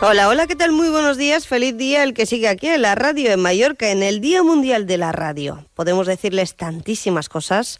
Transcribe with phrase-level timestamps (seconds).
[0.00, 0.72] Hola, hola, ¿qué tal?
[0.72, 1.46] Muy buenos días.
[1.46, 4.86] Feliz día el que sigue aquí en la radio en Mallorca, en el Día Mundial
[4.86, 5.66] de la Radio.
[5.74, 7.78] Podemos decirles tantísimas cosas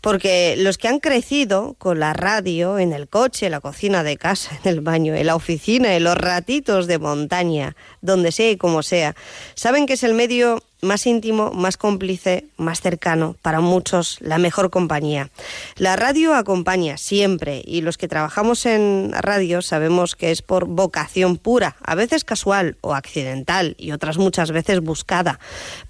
[0.00, 4.16] porque los que han crecido con la radio en el coche, en la cocina de
[4.16, 8.56] casa, en el baño, en la oficina, en los ratitos de montaña, donde sea y
[8.56, 9.16] como sea,
[9.54, 14.70] saben que es el medio más íntimo, más cómplice, más cercano, para muchos la mejor
[14.70, 15.30] compañía.
[15.76, 21.36] La radio acompaña siempre y los que trabajamos en radio sabemos que es por vocación
[21.36, 25.40] pura, a veces casual o accidental y otras muchas veces buscada,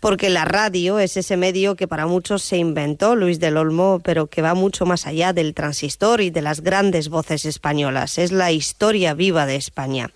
[0.00, 4.26] porque la radio es ese medio que para muchos se inventó Luis del Olmo, pero
[4.26, 8.18] que va mucho más allá del transistor y de las grandes voces españolas.
[8.18, 10.10] Es la historia viva de España.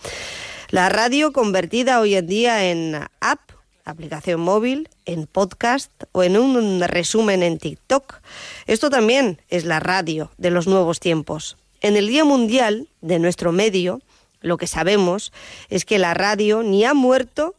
[0.71, 3.52] La radio convertida hoy en día en app
[3.85, 8.21] aplicación móvil, en podcast o en un resumen en TikTok.
[8.67, 11.57] Esto también es la radio de los nuevos tiempos.
[11.81, 14.01] En el Día Mundial de nuestro medio,
[14.41, 15.33] lo que sabemos
[15.69, 17.55] es que la radio ni ha muerto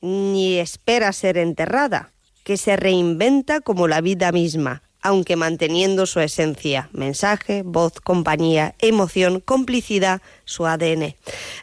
[0.00, 2.12] ni espera ser enterrada,
[2.44, 9.40] que se reinventa como la vida misma, aunque manteniendo su esencia, mensaje, voz, compañía, emoción,
[9.40, 11.14] complicidad, su ADN.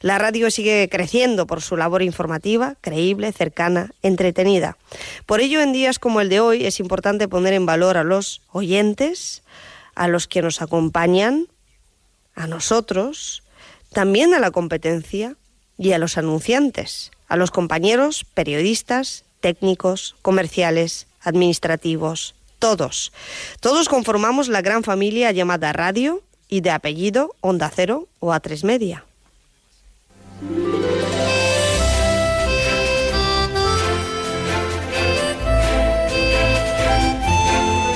[0.02, 4.78] La radio sigue creciendo por su labor informativa, creíble, cercana, entretenida.
[5.25, 8.44] Por ello, en días como el de hoy, es importante poner en valor a los
[8.52, 9.42] oyentes,
[9.95, 11.47] a los que nos acompañan,
[12.36, 13.42] a nosotros,
[13.92, 15.36] también a la competencia
[15.80, 23.11] y a los anunciantes, a los compañeros periodistas, técnicos, comerciales, administrativos, todos.
[23.59, 29.03] Todos conformamos la gran familia llamada radio y de apellido Onda Cero o A3 Media.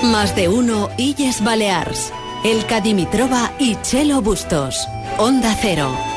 [0.03, 2.11] Más de uno Illes Balears.
[2.43, 4.87] El Cadimitrova y Chelo Bustos.
[5.17, 6.14] Onda Cero.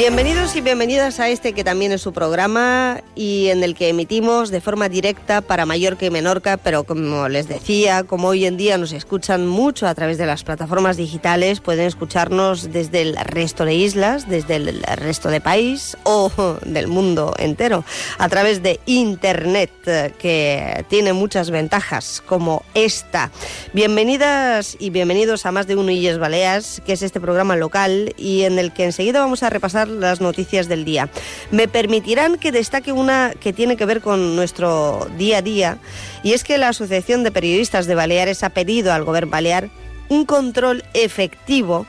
[0.00, 4.48] Bienvenidos y bienvenidas a este que también es su programa y en el que emitimos
[4.48, 8.78] de forma directa para Mallorca y Menorca, pero como les decía, como hoy en día
[8.78, 13.74] nos escuchan mucho a través de las plataformas digitales, pueden escucharnos desde el resto de
[13.74, 16.32] islas, desde el resto de país o
[16.64, 17.84] del mundo entero,
[18.16, 19.70] a través de Internet,
[20.18, 23.30] que tiene muchas ventajas como esta.
[23.74, 28.44] Bienvenidas y bienvenidos a Más de Uno Illes Baleas, que es este programa local y
[28.44, 31.08] en el que enseguida vamos a repasar las noticias del día.
[31.50, 35.78] Me permitirán que destaque una que tiene que ver con nuestro día a día
[36.22, 39.70] y es que la Asociación de Periodistas de Baleares ha pedido al Gobierno Balear
[40.08, 41.86] un control efectivo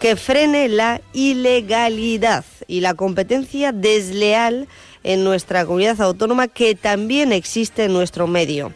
[0.00, 4.68] que frene la ilegalidad y la competencia desleal
[5.04, 8.72] en nuestra comunidad autónoma que también existe en nuestro medio.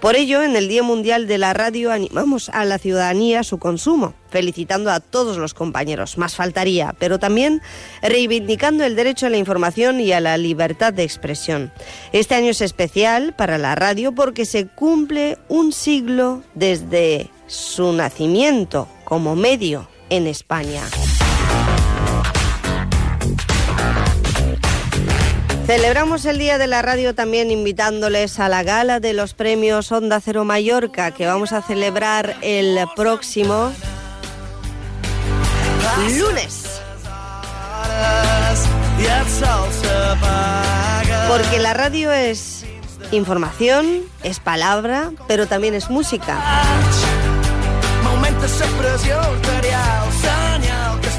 [0.00, 3.58] Por ello, en el Día Mundial de la Radio animamos a la ciudadanía a su
[3.58, 7.60] consumo, felicitando a todos los compañeros, más faltaría, pero también
[8.00, 11.70] reivindicando el derecho a la información y a la libertad de expresión.
[12.12, 18.88] Este año es especial para la radio porque se cumple un siglo desde su nacimiento
[19.04, 20.82] como medio en España.
[25.70, 30.20] Celebramos el Día de la Radio también invitándoles a la gala de los premios Onda
[30.20, 33.72] Cero Mallorca que vamos a celebrar el próximo
[36.18, 36.64] lunes.
[41.28, 42.66] Porque la radio es
[43.12, 46.36] información, es palabra, pero también es música.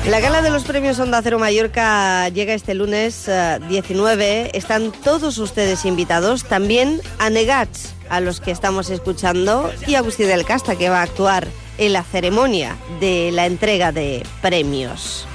[0.07, 3.29] La gala de los premios Onda Cero Mallorca llega este lunes
[3.69, 4.41] 19.
[4.41, 9.99] Eh, Están todos ustedes invitados, también a Negats, a los que estamos escuchando, y a
[9.99, 11.47] Agustín del Casta, que va a actuar
[11.77, 15.27] en la ceremonia de la entrega de premios.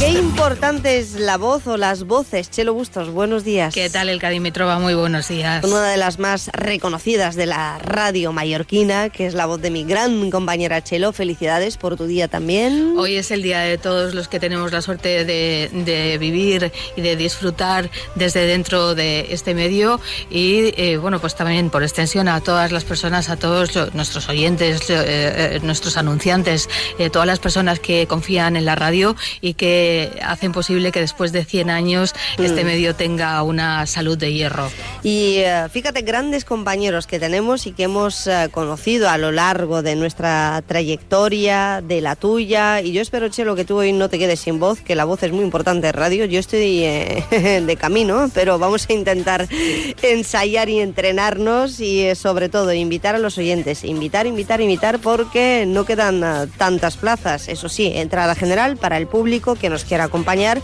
[0.00, 2.50] Qué importante es la voz o las voces.
[2.50, 3.72] Chelo Bustos, buenos días.
[3.72, 4.78] ¿Qué tal el Cadimitrova?
[4.78, 5.64] Muy buenos días.
[5.64, 9.84] Una de las más reconocidas de la radio mallorquina, que es la voz de mi
[9.84, 11.12] gran compañera Chelo.
[11.12, 12.94] Felicidades por tu día también.
[12.98, 17.16] Hoy es el día de todos los que tenemos la suerte de, vivir y de
[17.16, 22.72] disfrutar desde dentro de este medio y eh, bueno, pues también por extensión a todas
[22.72, 26.68] las personas, a todos nuestros oyentes, eh, eh, nuestros anunciantes,
[27.12, 31.30] todas las personas que confían en la radio y que que hacen posible que después
[31.32, 32.66] de 100 años este Mm.
[32.66, 34.70] medio tenga una salud de hierro.
[35.02, 39.82] Y eh, fíjate, grandes compañeros que tenemos y que hemos eh, conocido a lo largo
[39.82, 42.80] de nuestra trayectoria, de la tuya.
[42.80, 45.22] Y yo espero, Chelo, que tú hoy no te quedes sin voz, que la voz
[45.22, 46.24] es muy importante en radio.
[46.24, 49.46] Yo estoy eh, de camino, pero vamos a intentar
[50.02, 53.84] ensayar y entrenarnos y eh, sobre todo invitar a los oyentes.
[53.84, 57.48] Invitar, invitar, invitar porque no quedan eh, tantas plazas.
[57.48, 60.62] Eso sí, entrada general para el público que nos quiera acompañar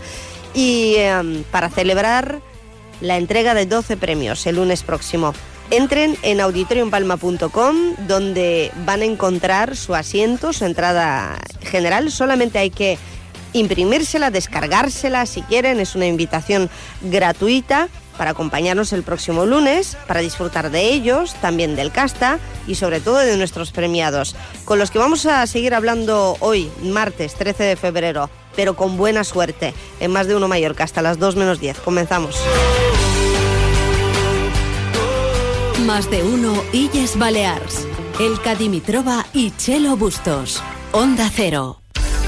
[0.53, 2.39] y eh, para celebrar
[3.01, 5.33] la entrega de 12 premios el lunes próximo.
[5.69, 7.75] Entren en auditoriumpalma.com
[8.07, 12.11] donde van a encontrar su asiento, su entrada general.
[12.11, 12.97] Solamente hay que
[13.53, 15.79] imprimírsela, descargársela si quieren.
[15.79, 16.69] Es una invitación
[17.01, 22.99] gratuita para acompañarnos el próximo lunes, para disfrutar de ellos, también del casta y sobre
[22.99, 24.35] todo de nuestros premiados,
[24.65, 29.23] con los que vamos a seguir hablando hoy, martes 13 de febrero, pero con buena
[29.23, 31.79] suerte, en más de uno Mallorca, hasta las 2 menos 10.
[31.79, 32.35] Comenzamos.
[35.85, 37.87] Más de uno Illes Balears.
[38.19, 40.61] El Cadimitrova y Chelo Bustos.
[40.91, 41.80] Onda Cero.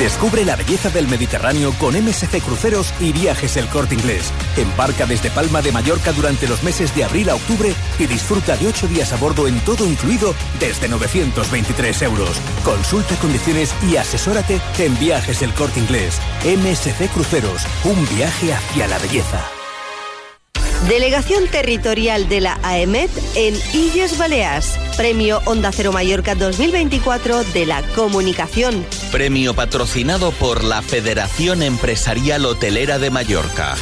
[0.00, 4.32] Descubre la belleza del Mediterráneo con MSC Cruceros y Viajes El Corte Inglés.
[4.56, 8.66] Embarca desde Palma de Mallorca durante los meses de abril a octubre y disfruta de
[8.66, 12.40] ocho días a bordo en todo incluido desde 923 euros.
[12.64, 16.18] Consulta condiciones y asesórate en Viajes El Corte Inglés.
[16.46, 19.59] MSC Cruceros, un viaje hacia la belleza.
[20.88, 24.78] Delegación Territorial de la AEMET en Illes Balears.
[24.96, 28.84] Premio Onda Cero Mallorca 2024 de la Comunicación.
[29.12, 33.76] Premio patrocinado por la Federación Empresarial Hotelera de Mallorca.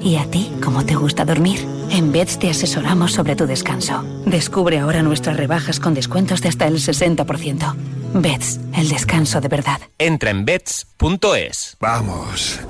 [0.00, 1.66] ¿Y a ti cómo te gusta dormir?
[1.90, 4.04] En Beds te asesoramos sobre tu descanso.
[4.24, 7.74] Descubre ahora nuestras rebajas con descuentos de hasta el 60%.
[8.14, 9.80] Beds, el descanso de verdad.
[9.98, 11.76] Entra en bets.es.
[11.80, 12.60] Vamos,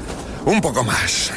[0.44, 1.30] un poco más.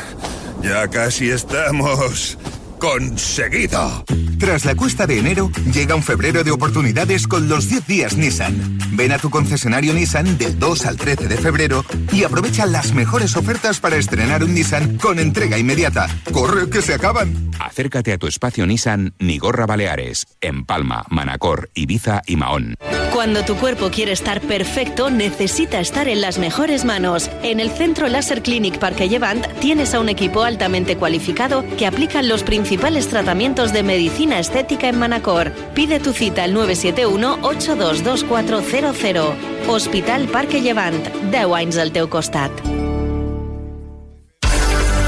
[0.66, 2.40] Ya casi estamos
[2.80, 4.04] conseguido.
[4.40, 8.78] Tras la cuesta de enero, llega un febrero de oportunidades con los 10 días Nissan.
[8.92, 13.36] Ven a tu concesionario Nissan del 2 al 13 de febrero y aprovecha las mejores
[13.38, 16.08] ofertas para estrenar un Nissan con entrega inmediata.
[16.32, 17.52] ¡Corre que se acaban!
[17.60, 22.76] Acércate a tu espacio Nissan Nigorra Baleares, en Palma, Manacor, Ibiza y Mahón.
[23.14, 27.32] Cuando tu cuerpo quiere estar perfecto, necesita estar en las mejores manos.
[27.44, 32.22] En el Centro Láser Clinic Parque Llevant tienes a un equipo altamente cualificado que aplica
[32.22, 35.52] los principales tratamientos de medicina estética en Manacor.
[35.76, 39.36] Pide tu cita al 971-822400.
[39.68, 41.08] Hospital Parque Llevant.
[41.30, 42.52] 10 anys al teu costat.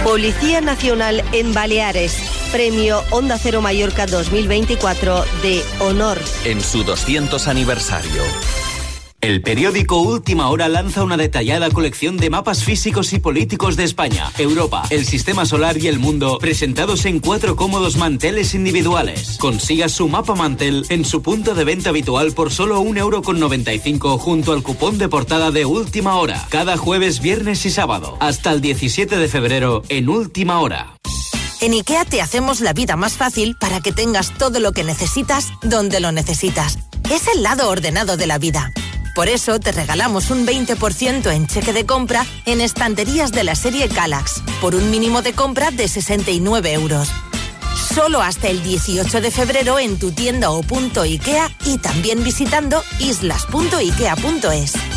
[0.04, 2.16] Policía Nacional en Baleares.
[2.52, 6.20] Premio Onda Cero Mallorca 2024 de Honor.
[6.46, 8.22] En su 200 aniversario.
[9.28, 14.32] El periódico Última Hora lanza una detallada colección de mapas físicos y políticos de España,
[14.38, 19.36] Europa, el sistema solar y el mundo, presentados en cuatro cómodos manteles individuales.
[19.38, 24.64] Consiga su mapa mantel en su punto de venta habitual por solo 1,95€ junto al
[24.64, 29.28] cupón de portada de Última Hora, cada jueves, viernes y sábado, hasta el 17 de
[29.28, 30.96] febrero en Última Hora.
[31.60, 35.52] En IKEA te hacemos la vida más fácil para que tengas todo lo que necesitas
[35.64, 36.80] donde lo necesitas.
[37.12, 38.72] Es el lado ordenado de la vida.
[39.18, 43.90] Por eso te regalamos un 20% en cheque de compra en estanterías de la serie
[43.90, 47.10] Calax, por un mínimo de compra de 69 euros.
[47.96, 52.84] Solo hasta el 18 de febrero en tu tienda o punto IKEA y también visitando
[53.00, 54.97] islas.ikea.es.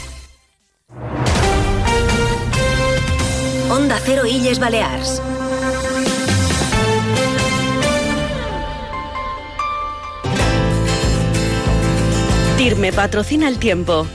[3.71, 5.21] Onda Cero Illes Balears.
[12.57, 14.05] TIRME patrocina el tiempo.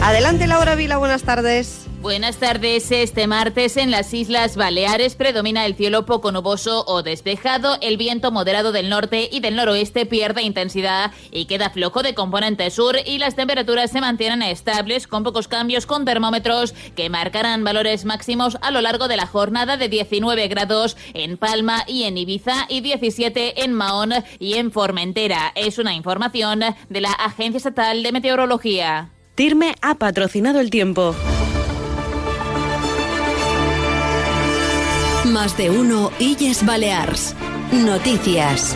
[0.00, 1.85] Adelante Laura Vila, buenas tardes.
[2.00, 2.92] Buenas tardes.
[2.92, 7.78] Este martes en las Islas Baleares predomina el cielo poco nuboso o despejado.
[7.80, 12.70] El viento moderado del norte y del noroeste pierde intensidad y queda flojo de componente
[12.70, 18.04] sur y las temperaturas se mantienen estables con pocos cambios con termómetros que marcarán valores
[18.04, 22.66] máximos a lo largo de la jornada de 19 grados en Palma y en Ibiza
[22.68, 25.50] y 17 en Mahón y en Formentera.
[25.54, 29.10] Es una información de la Agencia Estatal de Meteorología.
[29.34, 31.14] Tirme ha patrocinado el tiempo.
[35.36, 37.34] Más de uno Illes Balears.
[37.70, 38.74] Noticias.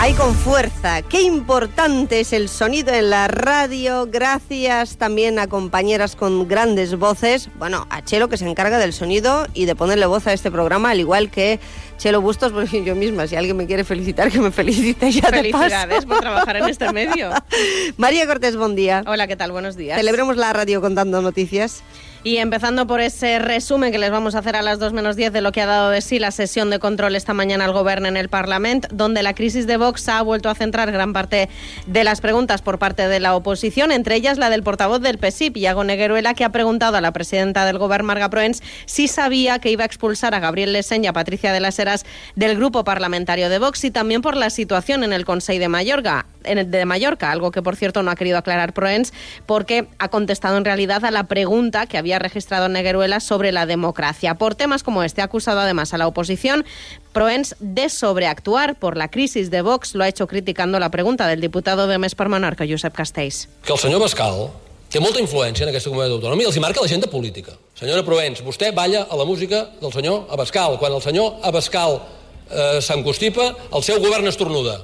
[0.00, 1.02] Ahí con fuerza.
[1.02, 4.08] Qué importante es el sonido en la radio.
[4.10, 7.50] Gracias también a compañeras con grandes voces.
[7.56, 10.90] Bueno, a Chelo que se encarga del sonido y de ponerle voz a este programa,
[10.90, 11.60] al igual que
[11.98, 15.50] Chelo Bustos, porque yo misma, si alguien me quiere felicitar, que me felicite ya de
[15.50, 15.58] paso.
[15.58, 17.30] Felicidades por trabajar en este medio.
[17.96, 19.04] María Cortés, buen día.
[19.06, 19.52] Hola, ¿qué tal?
[19.52, 19.96] Buenos días.
[19.96, 21.84] Celebremos la radio contando noticias.
[22.24, 25.32] Y empezando por ese resumen que les vamos a hacer a las 2 menos 10
[25.32, 28.06] de lo que ha dado de sí la sesión de control esta mañana al Gobierno
[28.06, 31.48] en el Parlamento, donde la crisis de Vox ha vuelto a centrar gran parte
[31.88, 35.56] de las preguntas por parte de la oposición, entre ellas la del portavoz del PSIP,
[35.56, 39.72] Iago Negueruela, que ha preguntado a la presidenta del Gobierno, Marga Proens, si sabía que
[39.72, 43.48] iba a expulsar a Gabriel Lesen y a Patricia de las Heras del grupo parlamentario
[43.48, 47.50] de Vox y también por la situación en el Consejo de Mallorca, de Mallorca, algo
[47.50, 49.12] que por cierto no ha querido aclarar Proens
[49.46, 54.34] porque ha contestado en realidad a la pregunta que había registrado Negueruela sobre la democracia.
[54.34, 56.64] Por temas como este ha acusado además a la oposición
[57.12, 59.94] Proens de sobreactuar por la crisis de Vox.
[59.94, 63.48] Lo ha hecho criticando la pregunta del diputado de Més per Menorca, Josep Castells.
[63.64, 64.48] Que el senyor Bascal
[64.92, 67.54] té molta influència en aquesta comunitat autònoma i els hi marca l'agenda política.
[67.78, 70.76] Senyora Proens, vostè balla a la música del senyor Abascal.
[70.80, 74.78] Quan el senyor Abascal eh, s'encostipa, el seu govern estornuda.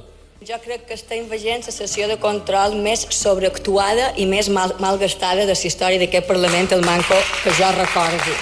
[0.47, 5.43] Jo crec que estem veient la sessió de control més sobreactuada i més mal, malgastada
[5.49, 8.37] de la història d'aquest Parlament, el manco que jo recordo.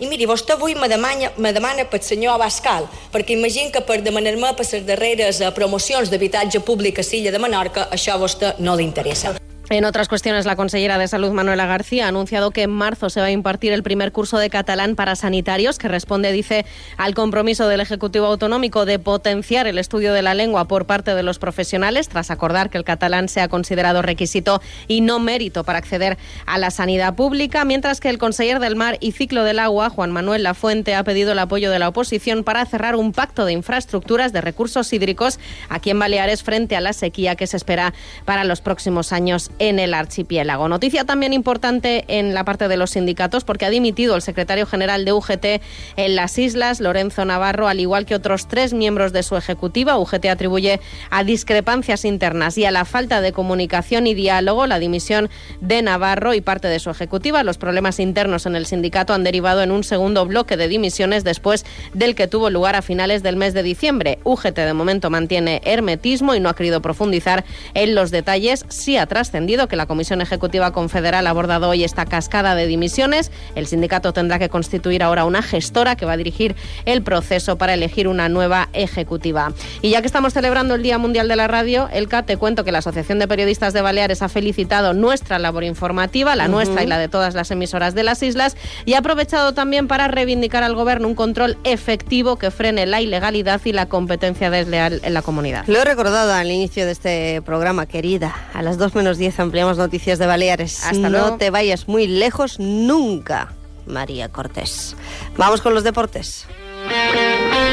[0.00, 4.00] I miri, vostè avui me demana, me demana pel senyor Abascal, perquè imagino que per
[4.00, 8.56] demanar-me per les darreres eh, promocions d'habitatge públic a Silla de Menorca, això a vostè
[8.64, 9.36] no li interessa.
[9.72, 13.20] En otras cuestiones, la consellera de Salud, Manuela García, ha anunciado que en marzo se
[13.20, 16.66] va a impartir el primer curso de catalán para sanitarios, que responde, dice,
[16.98, 21.22] al compromiso del Ejecutivo Autonómico de potenciar el estudio de la lengua por parte de
[21.22, 26.18] los profesionales, tras acordar que el catalán sea considerado requisito y no mérito para acceder
[26.44, 30.12] a la sanidad pública, mientras que el conseller del Mar y Ciclo del Agua, Juan
[30.12, 34.34] Manuel Lafuente, ha pedido el apoyo de la oposición para cerrar un pacto de infraestructuras
[34.34, 37.94] de recursos hídricos aquí en Baleares frente a la sequía que se espera
[38.26, 40.68] para los próximos años en el archipiélago.
[40.68, 45.04] Noticia también importante en la parte de los sindicatos porque ha dimitido el secretario general
[45.04, 45.62] de UGT
[45.96, 49.98] en las islas, Lorenzo Navarro, al igual que otros tres miembros de su ejecutiva.
[49.98, 55.30] UGT atribuye a discrepancias internas y a la falta de comunicación y diálogo la dimisión
[55.60, 57.44] de Navarro y parte de su ejecutiva.
[57.44, 61.64] Los problemas internos en el sindicato han derivado en un segundo bloque de dimisiones después
[61.94, 64.18] del que tuvo lugar a finales del mes de diciembre.
[64.24, 68.64] UGT de momento mantiene hermetismo y no ha querido profundizar en los detalles.
[68.68, 73.30] Sí ha trascendido que la Comisión Ejecutiva Confederal ha abordado hoy esta cascada de dimisiones.
[73.54, 76.56] El sindicato tendrá que constituir ahora una gestora que va a dirigir
[76.86, 79.52] el proceso para elegir una nueva ejecutiva.
[79.82, 82.72] Y ya que estamos celebrando el Día Mundial de la Radio, Elka, te cuento que
[82.72, 86.98] la Asociación de Periodistas de Baleares ha felicitado nuestra labor informativa, la nuestra y la
[86.98, 88.56] de todas las emisoras de las islas,
[88.86, 93.60] y ha aprovechado también para reivindicar al Gobierno un control efectivo que frene la ilegalidad
[93.64, 95.64] y la competencia desleal en la comunidad.
[95.66, 98.34] Lo he recordado al inicio de este programa, querida.
[98.54, 100.84] A las 2 menos 10 ampliamos noticias de Baleares.
[100.84, 101.36] Hasta no luego.
[101.36, 103.52] te vayas muy lejos nunca,
[103.86, 104.96] María Cortés.
[105.36, 106.46] Vamos con los deportes.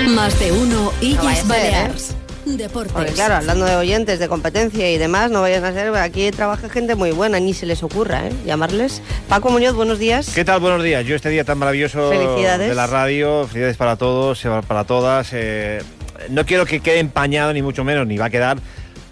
[0.09, 2.15] Más de uno No Illes ser, Balears.
[2.45, 3.11] Porque Deportes.
[3.13, 5.93] claro, hablando de oyentes, de competencia y demás, no vayan a ser...
[5.95, 8.31] Aquí trabaja gente muy buena, ni se les ocurra ¿eh?
[8.45, 9.01] llamarles.
[9.27, 10.31] Paco Muñoz, buenos días.
[10.33, 10.59] ¿Qué tal?
[10.59, 11.05] Buenos días.
[11.05, 12.69] Yo este día tan maravilloso Felicidades.
[12.69, 15.29] de la radio, felicidades para todos, eh, para todas.
[15.33, 15.83] eh,
[16.29, 18.57] no quiero que quede empañado, ni mucho menos, ni va a quedar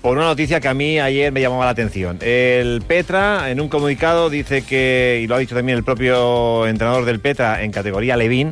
[0.08, 2.18] por una noticia que a mí ayer me llamaba la atención.
[2.22, 7.04] El Petra, en un comunicado, dice que, y lo ha dicho también el propio entrenador
[7.04, 8.52] del Petra en categoría Levín,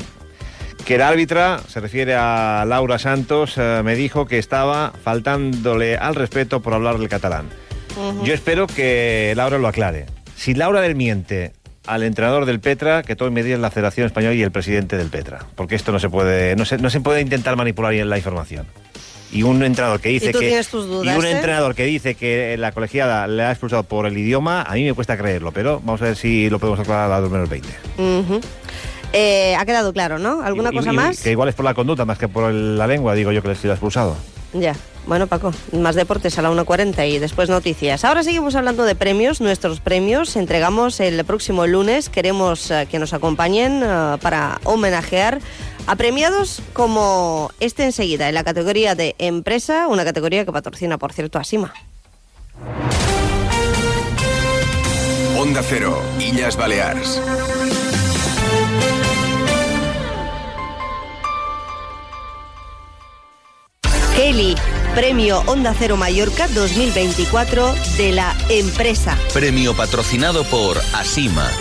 [0.86, 6.16] que la árbitra, se refiere a Laura Santos, eh, me dijo que estaba faltándole al
[6.16, 7.46] respeto por hablar del catalán.
[8.26, 10.08] Yo espero que Laura lo aclare.
[10.36, 11.54] Si Laura le miente
[11.88, 15.46] al entrenador del Petra, que tome medidas la Federación Española y el presidente del Petra,
[15.56, 18.68] porque esto no se puede, no se, no se puede intentar manipular la información.
[19.36, 21.32] Y un entrenador que dice ¿Y tú que tienes tus dudas, y un eh?
[21.32, 24.94] entrenador que dice que la colegiada le ha expulsado por el idioma, a mí me
[24.94, 27.68] cuesta creerlo, pero vamos a ver si lo podemos aclarar a las 2 menos 20.
[27.98, 28.40] Ujú.
[29.12, 30.42] Eh, ha quedado claro, ¿no?
[30.42, 31.20] ¿Alguna Y- cosa y- más?
[31.22, 33.50] Que igual es por la conducta más que por el- la lengua, digo yo que
[33.50, 34.16] les ha expulsado.
[34.54, 34.74] Ya.
[35.08, 38.04] Bueno, Paco, más deportes a la 1.40 y después noticias.
[38.04, 40.36] Ahora seguimos hablando de premios, nuestros premios.
[40.36, 42.10] Entregamos el próximo lunes.
[42.10, 45.40] Queremos eh, que nos acompañen eh, para homenajear
[45.86, 51.14] a premiados como este enseguida, en la categoría de empresa, una categoría que patrocina, por
[51.14, 51.72] cierto, Asima.
[55.38, 57.22] Onda Cero, Illas Baleares.
[64.16, 64.56] Kelly,
[64.96, 69.18] Premio Onda Cero Mallorca 2024 de la empresa.
[69.34, 71.52] Premio patrocinado por Asima.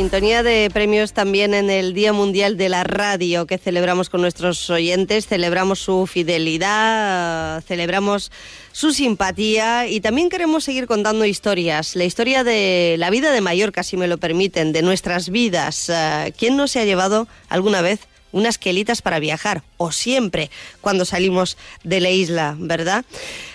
[0.00, 4.70] Sintonía de premios también en el Día Mundial de la Radio que celebramos con nuestros
[4.70, 8.32] oyentes, celebramos su fidelidad, celebramos
[8.72, 13.82] su simpatía y también queremos seguir contando historias, la historia de la vida de Mallorca,
[13.82, 15.90] si me lo permiten, de nuestras vidas.
[15.90, 18.00] Eh, ¿Quién no se ha llevado alguna vez
[18.32, 19.64] unas quelitas para viajar?
[19.76, 23.04] O siempre cuando salimos de la isla, ¿verdad?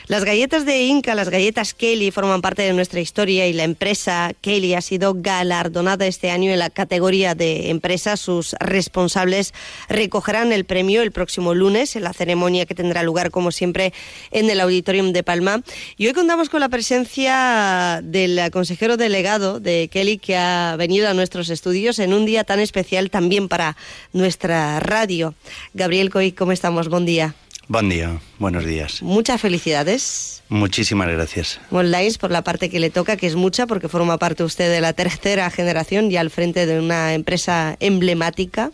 [0.08, 4.34] Las galletas de Inca, las galletas Kelly, forman parte de nuestra historia y la empresa
[4.40, 8.16] Kelly ha sido galardonada este año en la categoría de empresa.
[8.16, 9.56] Sus responsables
[9.90, 13.94] recogerán el premio el próximo lunes en la ceremonia que tendrá lugar, como siempre,
[14.30, 15.64] en el Auditorium de Palma.
[15.98, 21.16] Y hoy contamos con la presencia del consejero delegado de Kelly que ha venido a
[21.16, 23.76] nuestros estudios en un día tan especial también para
[24.14, 25.34] nuestra radio.
[25.74, 26.90] Gabriel Coy, ¿cómo estamos?
[26.90, 27.34] Buen día.
[27.68, 29.02] Buen día, buenos días.
[29.02, 30.44] Muchas felicidades.
[30.50, 31.60] Muchísimas gracias.
[31.72, 34.82] Monlines por la parte que le toca, que es mucha, porque forma parte usted de
[34.82, 38.72] la tercera generación y al frente de una empresa emblemática.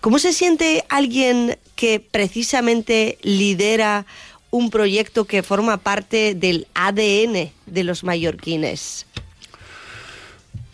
[0.00, 4.06] ¿Cómo se siente alguien que precisamente lidera
[4.50, 9.06] un proyecto que forma parte del ADN de los mallorquines?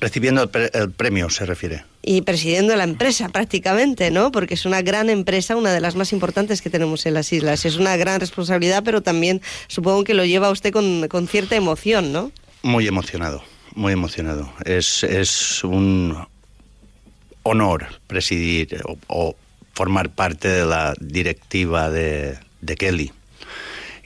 [0.00, 4.32] Recibiendo el, pre el premio, se refiere y presidiendo la empresa prácticamente, ¿no?
[4.32, 7.66] Porque es una gran empresa, una de las más importantes que tenemos en las islas.
[7.66, 12.10] Es una gran responsabilidad, pero también supongo que lo lleva usted con, con cierta emoción,
[12.10, 12.32] ¿no?
[12.62, 14.50] Muy emocionado, muy emocionado.
[14.64, 16.16] Es, es un
[17.42, 19.36] honor presidir o, o,
[19.74, 23.12] formar parte de la directiva de, de Kelly.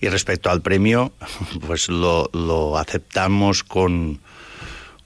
[0.01, 1.13] Y respecto al premio,
[1.69, 4.21] pues lo, lo aceptamos con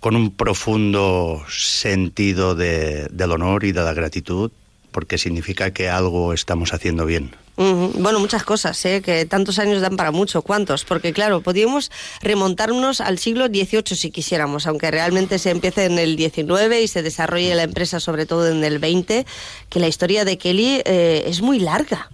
[0.06, 4.52] con un profundo sentido de, del honor y de la gratitud,
[4.92, 7.34] porque significa que algo estamos haciendo bien.
[7.56, 7.92] Uh -huh.
[7.94, 9.02] Bueno, muchas cosas, ¿eh?
[9.04, 10.42] que tantos años dan para mucho.
[10.42, 10.84] ¿Cuántos?
[10.84, 11.90] Porque claro, podríamos
[12.22, 17.02] remontarnos al siglo XVIII si quisiéramos, aunque realmente se empiece en el XIX y se
[17.02, 19.26] desarrolle la empresa sobre todo en el XX,
[19.68, 22.10] que la historia de Kelly eh, es muy larga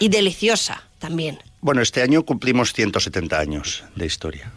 [0.00, 1.38] y deliciosa también.
[1.60, 4.50] Bueno, este año cumplimos 170 años de historia.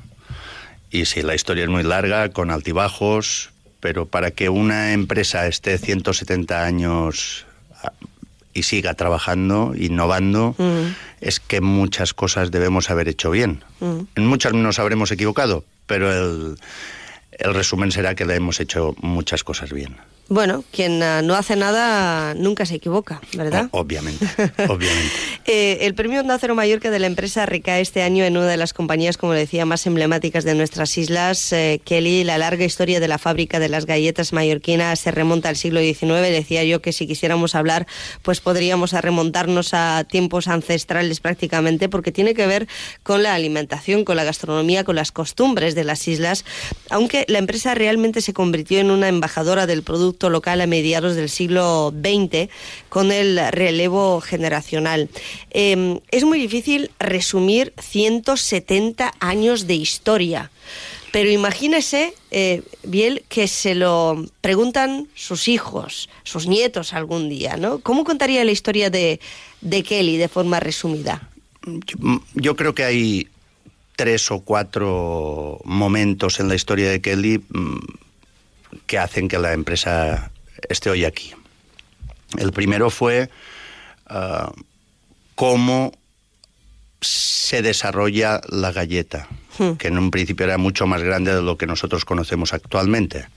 [0.93, 5.79] Y sí, la historia es muy larga, con altibajos, pero para que una empresa esté
[5.79, 7.47] 170 años
[7.83, 7.91] ah,
[8.53, 10.93] y siga trabajando, innovando, mm.
[11.19, 13.63] es que muchas cosas debemos haber hecho bien.
[13.79, 14.01] Mm.
[14.13, 16.59] En muchas nos habremos equivocado, pero el,
[17.31, 19.97] el resumen será que le hemos hecho muchas cosas bien.
[20.29, 23.67] Bueno, quien uh, no hace nada nunca se equivoca, ¿verdad?
[23.71, 24.25] O, obviamente,
[24.69, 25.11] obviamente.
[25.45, 28.55] eh, el premio Onda Cero Mallorca de la empresa recae este año en una de
[28.55, 31.51] las compañías, como decía, más emblemáticas de nuestras islas.
[31.51, 35.57] Eh, Kelly, la larga historia de la fábrica de las galletas mallorquinas se remonta al
[35.57, 36.21] siglo XIX.
[36.31, 37.85] Decía yo que si quisiéramos hablar,
[38.21, 42.69] pues podríamos remontarnos a tiempos ancestrales prácticamente, porque tiene que ver
[43.03, 46.45] con la alimentación, con la gastronomía, con las costumbres de las islas,
[46.89, 51.29] aunque la empresa realmente se convirtió en una embajadora del producto local a mediados del
[51.29, 52.49] siglo XX
[52.89, 55.09] con el relevo generacional.
[55.51, 60.51] Eh, es muy difícil resumir 170 años de historia.
[61.13, 67.77] Pero imagínese, eh, Biel, que se lo preguntan sus hijos, sus nietos algún día, ¿no?
[67.81, 69.19] ¿Cómo contaría la historia de,
[69.61, 71.29] de Kelly de forma resumida?
[71.67, 73.27] Yo, yo, creo que hay
[73.95, 77.43] tres o cuatro momentos en la historia de Kelly
[78.85, 80.31] que hacen que la empresa
[80.69, 81.33] esté hoy aquí.
[82.37, 83.29] El primero fue
[84.09, 84.51] uh,
[85.35, 85.91] cómo
[87.01, 89.73] se desarrolla la galleta, hmm.
[89.73, 93.27] que en un principio era mucho más grande de lo que nosotros conocemos actualmente.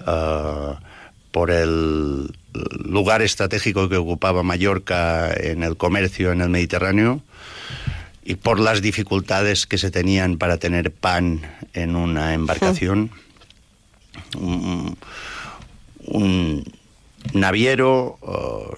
[0.00, 0.74] Uh,
[1.36, 2.32] por el
[2.82, 7.20] lugar estratégico que ocupaba Mallorca en el comercio en el Mediterráneo
[8.24, 11.42] y por las dificultades que se tenían para tener pan
[11.74, 13.10] en una embarcación,
[14.38, 14.96] un,
[17.32, 18.18] naviero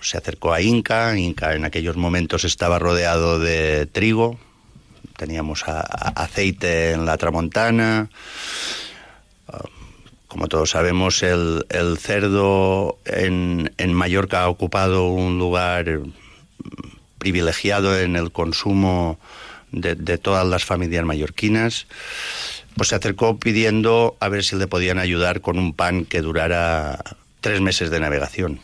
[0.03, 1.17] se acercó a Inca.
[1.17, 4.39] Inca en aquellos momentos estaba rodeado de trigo.
[5.17, 8.09] Teníamos aceite en la tramontana.
[9.49, 9.67] Uh,
[10.29, 16.01] como todos sabemos, el, el cerdo en, en, Mallorca ha ocupado un lugar
[17.19, 19.19] privilegiado en el consumo
[19.73, 21.87] de, de todas las familias mallorquinas
[22.79, 26.99] pues se acercó pidiendo a ver si le podían ayudar con un pan que durara
[27.43, 28.61] tres meses de navegación.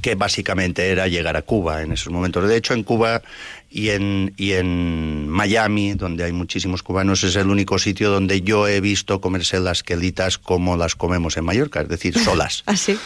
[0.00, 2.48] que básicamente era llegar a Cuba en esos momentos.
[2.48, 3.22] De hecho, en Cuba
[3.70, 8.68] y en, y en Miami, donde hay muchísimos cubanos, es el único sitio donde yo
[8.68, 12.62] he visto comerse las quelitas como las comemos en Mallorca, es decir, solas.
[12.66, 12.98] Así.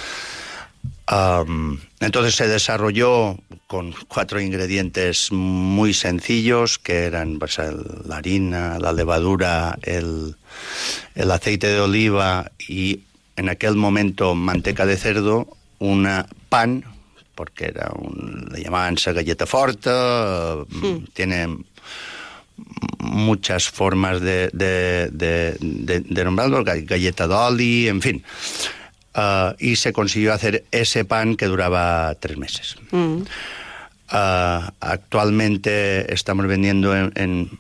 [1.12, 8.78] Um, entonces se desarrolló con cuatro ingredientes muy sencillos, que eran pues, el, la harina,
[8.78, 10.36] la levadura, el,
[11.14, 13.00] el aceite de oliva y
[13.36, 15.48] en aquel momento manteca de cerdo,
[15.78, 16.84] una pan,
[17.34, 21.04] porque era un, le llamaban esa galleta forta, mm.
[21.12, 21.58] tiene
[23.00, 28.24] muchas formas de, de, de, de, de nombrarlo, galleta d'oli, en fin.
[29.14, 32.76] Uh, y se consiguió hacer ese pan que duraba tres meses.
[32.92, 33.22] Mm.
[34.10, 37.50] Uh, actualmente estamos vendiendo en, en,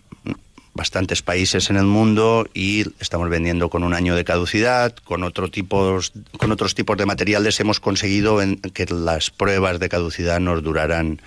[0.74, 5.48] bastantes países en el mundo y estamos vendiendo con un año de caducidad, con, otro
[5.48, 10.62] tipos, con otros tipos de materiales hemos conseguido en, que las pruebas de caducidad nos
[10.62, 11.20] durarán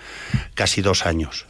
[0.54, 1.46] casi dos años.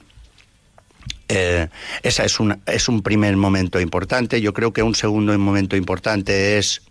[1.29, 1.69] Eh,
[2.03, 4.41] esa es, una, es un primer momento importante.
[4.41, 6.83] Yo creo que un segundo momento importante es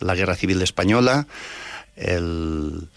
[0.00, 1.26] la Guerra Civil Española.
[1.96, 2.88] El,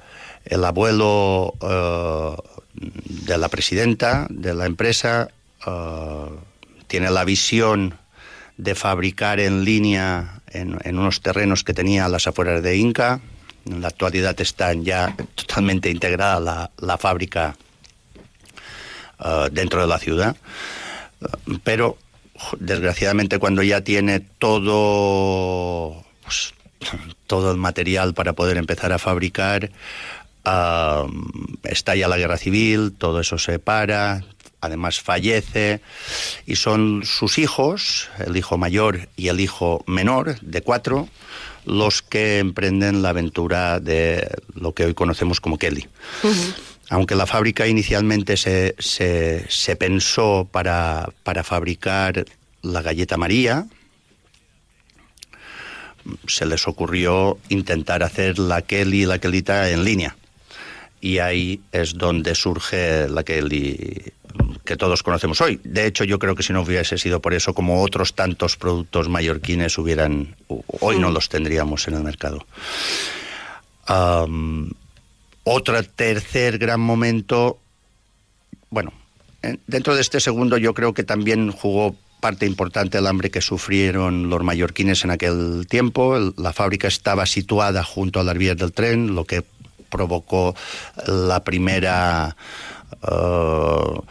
[0.46, 2.36] el abuelo uh,
[2.74, 5.30] de la presidenta de la empresa
[5.66, 6.36] uh,
[6.88, 7.98] tiene la visión
[8.58, 13.22] de fabricar en línea en, unos terrenos que tenía a las afueras de Inca.
[13.66, 17.56] En la actualidad está ya totalmente integrada la, la fábrica
[19.20, 20.36] uh, dentro de la ciudad.
[21.64, 21.98] Pero,
[22.60, 26.54] desgraciadamente, cuando ya tiene todo, pues,
[27.28, 29.72] todo el material para poder empezar a fabricar,
[30.46, 31.10] uh,
[31.64, 34.24] estalla la guerra civil, todo eso se para,
[34.62, 35.82] además fallece
[36.46, 41.10] y son sus hijos, el hijo mayor y el hijo menor de cuatro,
[41.66, 45.88] los que emprenden la aventura de lo que hoy conocemos como Kelly.
[46.24, 46.56] Uh -huh.
[46.90, 52.26] Aunque la fábrica inicialmente se, se, se pensó para, para, fabricar
[52.62, 53.66] la galleta María,
[56.28, 60.16] se les ocurrió intentar hacer la Kelly y la Kelita en línea.
[61.00, 64.14] Y ahí es donde surge la Kelly
[64.64, 65.60] que todos conocemos hoy.
[65.64, 69.10] De hecho, yo creo que si no hubiese sido por eso, como otros tantos productos
[69.10, 70.36] mallorquines hubieran,
[70.80, 72.46] hoy no los tendríamos en el mercado.
[73.90, 74.70] Um,
[75.44, 77.60] otro tercer gran momento,
[78.70, 78.94] bueno,
[79.68, 84.30] dentro de este segundo yo creo que también jugó parte importante el hambre que sufrieron
[84.30, 86.18] los mallorquines en aquel tiempo.
[86.38, 89.44] La fábrica estaba situada junto a las vías del tren, lo que
[89.90, 90.56] provocó
[91.06, 92.38] la primera
[93.04, 94.02] uh,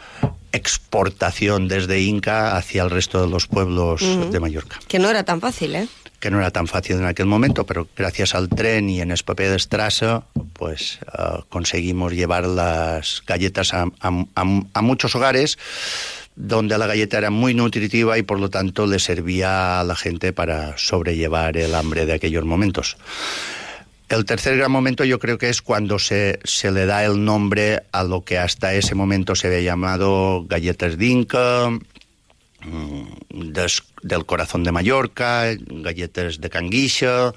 [0.51, 4.29] exportación desde Inca hacia el resto de los pueblos uh -huh.
[4.29, 4.77] de Mallorca.
[4.87, 5.87] Que no era tan fácil, ¿eh?
[6.19, 9.49] Que no era tan fácil en aquel momento, pero gracias al tren y en Espapé
[9.49, 14.43] de Estrasa, pues uh, conseguimos llevar las galletas a, a, a,
[14.73, 15.57] a muchos hogares
[16.35, 20.33] donde la galleta era muy nutritiva y por lo tanto le servía a la gente
[20.33, 22.97] para sobrellevar el hambre de aquellos momentos.
[24.09, 27.83] El tercer gran momento yo creo que es cuando se, se, le da el nombre
[27.93, 31.69] a lo que hasta ese momento se había llamado galletas d'Inca,
[33.29, 37.33] des, del corazón de Mallorca, galletas de Canguixa,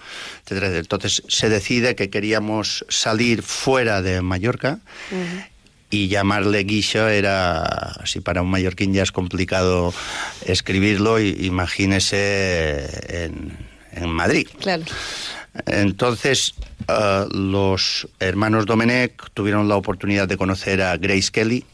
[0.46, 0.62] etc.
[0.74, 4.80] Entonces se decide que queríamos salir fuera de Mallorca
[5.94, 9.94] y llamarle guixa era, si para un mallorquín ya es complicado
[10.44, 12.88] escribirlo, imagínese
[13.24, 13.57] en,
[13.92, 14.48] en Madrid.
[14.59, 14.83] Claro.
[15.66, 16.54] Entonces,
[16.88, 21.64] uh, los hermanos Domenech tuvieron la oportunidad de conocer a Grace Kelly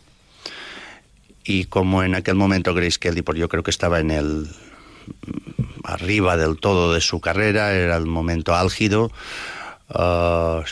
[1.44, 4.48] y como en aquel momento Grace Kelly, pues yo creo que estaba en el
[5.82, 9.10] arriba del todo de su carrera, era el momento álgido,
[9.88, 10.62] uh,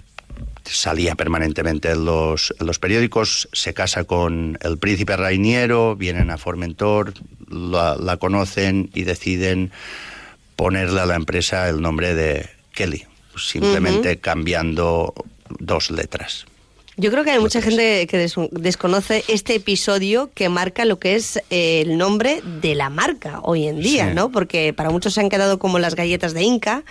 [0.70, 6.38] salía permanentemente en los, en los, periódicos, se casa con el príncipe Rainiero, vienen a
[6.38, 7.14] Formentor,
[7.48, 9.70] la, la, conocen y deciden
[10.56, 14.20] ponerle a la empresa el nombre de Kelly, simplemente uh -huh.
[14.20, 15.14] cambiando
[15.58, 16.47] dos letras.
[17.00, 21.14] Yo creo que hay mucha gente que des desconoce este episodio que marca lo que
[21.14, 24.14] es eh, el nombre de la marca hoy en día, Sí.
[24.16, 24.32] ¿no?
[24.32, 26.82] Porque para muchos se han quedado como las galletas de Inca.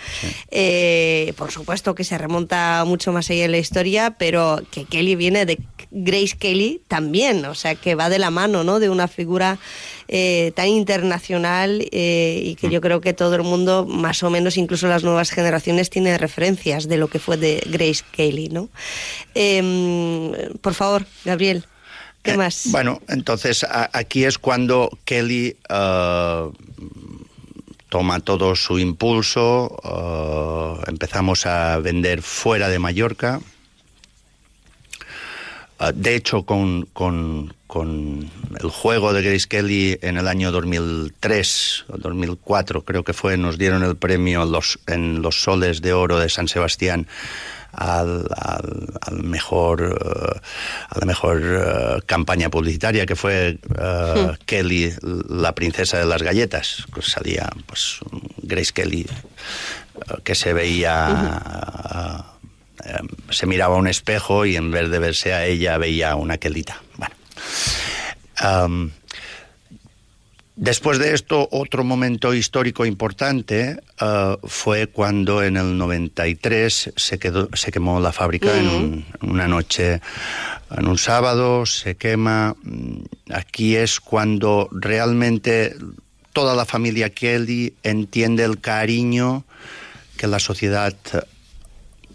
[0.50, 5.14] Eh, por supuesto que se remonta mucho más allá en la historia, pero que Kelly
[5.14, 5.58] viene de
[5.90, 8.80] Grace Kelly también, o sea que va de la mano, ¿no?
[8.80, 9.58] De una figura
[10.08, 14.56] eh, tan internacional eh, y que yo creo que todo el mundo, más o menos,
[14.56, 18.68] incluso las nuevas generaciones, tiene referencias de lo que fue de Grace Kelly, ¿no?
[19.34, 21.64] Em, por favor, Gabriel,
[22.22, 22.62] ¿qué más?
[22.70, 26.50] Bueno, entonces a- aquí es cuando Kelly eh,
[27.88, 33.40] toma todo su impulso, eh, empezamos a vender fuera de Mallorca.
[35.80, 41.84] Eh, de hecho, con, con- con el juego de Grace Kelly en el año 2003
[41.88, 46.18] o 2004, creo que fue, nos dieron el premio los, en los Soles de Oro
[46.18, 47.06] de San Sebastián
[47.72, 50.40] al, al- al mejor eh,
[50.88, 54.30] a la mejor eh, campaña publicitaria que fue eh, Hmm.
[54.46, 54.94] Kelly
[55.28, 57.98] la princesa de las galletas que salía pues
[58.42, 59.06] Grace Kelly
[60.24, 62.24] que se veía
[62.84, 62.98] eh,
[63.30, 66.82] se miraba a un espejo y en vez de verse a ella veía una Kelita
[66.96, 67.14] bueno.
[68.36, 68.90] Am,
[70.60, 77.48] Después de esto, otro momento histórico importante eh, fue cuando en el 93 se, quedó,
[77.52, 80.00] se quemó la fábrica en un- una noche,
[80.76, 82.56] en un sábado, se quema.
[82.64, 85.76] Mm, Aquí es cuando realmente
[86.32, 89.44] toda la familia Kelly entiende el cariño
[90.16, 90.96] que la sociedad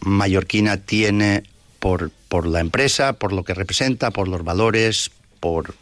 [0.06, 1.44] mallorquina tiene
[1.80, 5.76] por, por la empresa, por lo que representa, por los valores, por,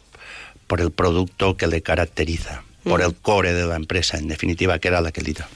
[0.66, 3.04] por el producto que le caracteriza, por Mm.
[3.04, 5.48] el core de la empresa, en definitiva, que era la Kelita.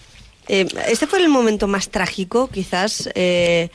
[0.49, 3.71] Eh, este fue el momento más trágico, quizás, eh,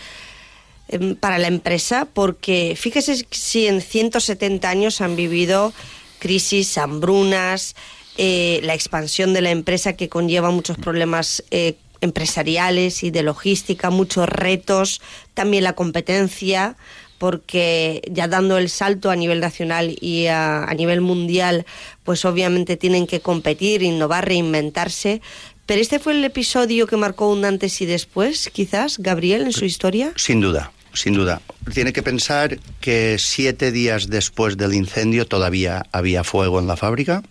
[0.87, 5.73] em, para la empresa, porque fíjese si en 170 años han vivido
[6.19, 7.75] crisis, hambrunas,
[8.17, 13.89] eh, la expansión de la empresa que conlleva muchos problemas eh, empresariales y de logística,
[13.89, 15.01] muchos retos,
[15.33, 16.75] también la competencia,
[17.17, 21.65] porque ya dando el salto a nivel nacional y a, a nivel mundial,
[22.03, 25.21] pues obviamente tienen que competir, innovar, reinventarse.
[25.67, 29.65] Pero este fue el episodio que marcó un antes y después, quizás, Gabriel, en su
[29.65, 30.11] historia.
[30.15, 31.41] Sin duda, sin duda.
[31.73, 37.21] Tiene que pensar que siete días después del incendio todavía había fuego en la fábrica.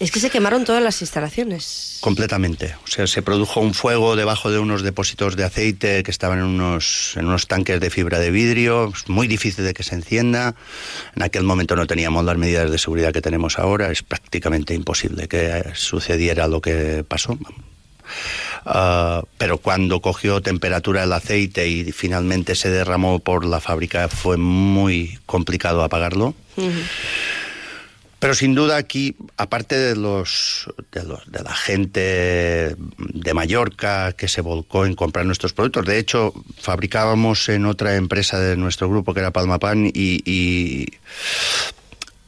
[0.00, 1.98] Es que se quemaron todas las instalaciones.
[2.00, 2.74] Completamente.
[2.84, 6.46] O sea, se produjo un fuego debajo de unos depósitos de aceite que estaban en
[6.46, 8.90] unos, en unos tanques de fibra de vidrio.
[8.94, 10.54] Es muy difícil de que se encienda.
[11.14, 13.92] En aquel momento no teníamos las medidas de seguridad que tenemos ahora.
[13.92, 17.38] Es prácticamente imposible que sucediera lo que pasó.
[18.64, 24.38] Ah, pero cuando cogió temperatura el aceite y finalmente se derramó por la fábrica fue
[24.38, 26.34] muy complicado apagarlo.
[28.20, 34.28] Pero sin duda aquí, aparte de los, de los de la gente de Mallorca que
[34.28, 39.14] se volcó en comprar nuestros productos, de hecho fabricábamos en otra empresa de nuestro grupo
[39.14, 40.86] que era Palmapan y, y,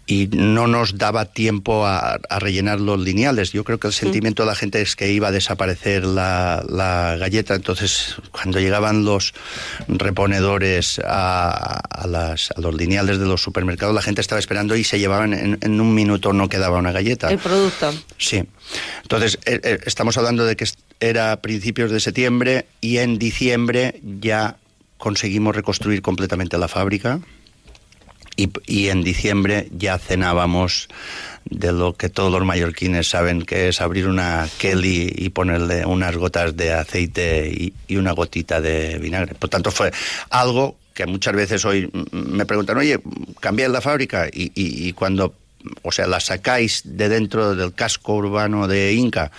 [0.06, 3.52] y no nos daba tiempo a, a rellenar los lineales.
[3.52, 7.16] Yo creo que el sentimiento de la gente es que iba a desaparecer la, la
[7.18, 9.32] galleta, entonces cuando llegaban los
[9.86, 14.84] reponedores a, a las- a los lineales de los supermercados, la gente estaba esperando y
[14.84, 17.30] se llevaban en, en un minuto no quedaba una galleta.
[17.30, 17.92] El producto.
[18.18, 18.42] Sí.
[19.02, 20.66] Entonces, eh, eh, estamos hablando de que
[21.00, 24.56] era principios de septiembre y en diciembre ya
[24.98, 27.20] conseguimos reconstruir completamente la fábrica
[28.36, 30.88] y, y en diciembre ya cenábamos
[31.44, 36.16] de lo que todos los mallorquines saben que es abrir una Kelly y ponerle unas
[36.16, 39.34] gotas de aceite y, y una gotita de vinagre.
[39.34, 39.92] Por tanto, fue
[40.30, 43.00] algo que muchas veces hoy me preguntan, oye,
[43.40, 44.28] ¿cambiáis la fábrica?
[44.32, 45.34] Y, y- y cuando,
[45.82, 49.30] o sea, la sacáis de dentro del casco urbano de Inca,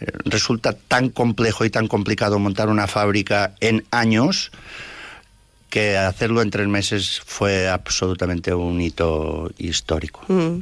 [0.00, 4.50] eh, resulta tan complejo y tan complicado montar una fábrica en años
[5.76, 10.22] que hacerlo en tres meses fue absolutamente un hito histórico.
[10.26, 10.60] Mm.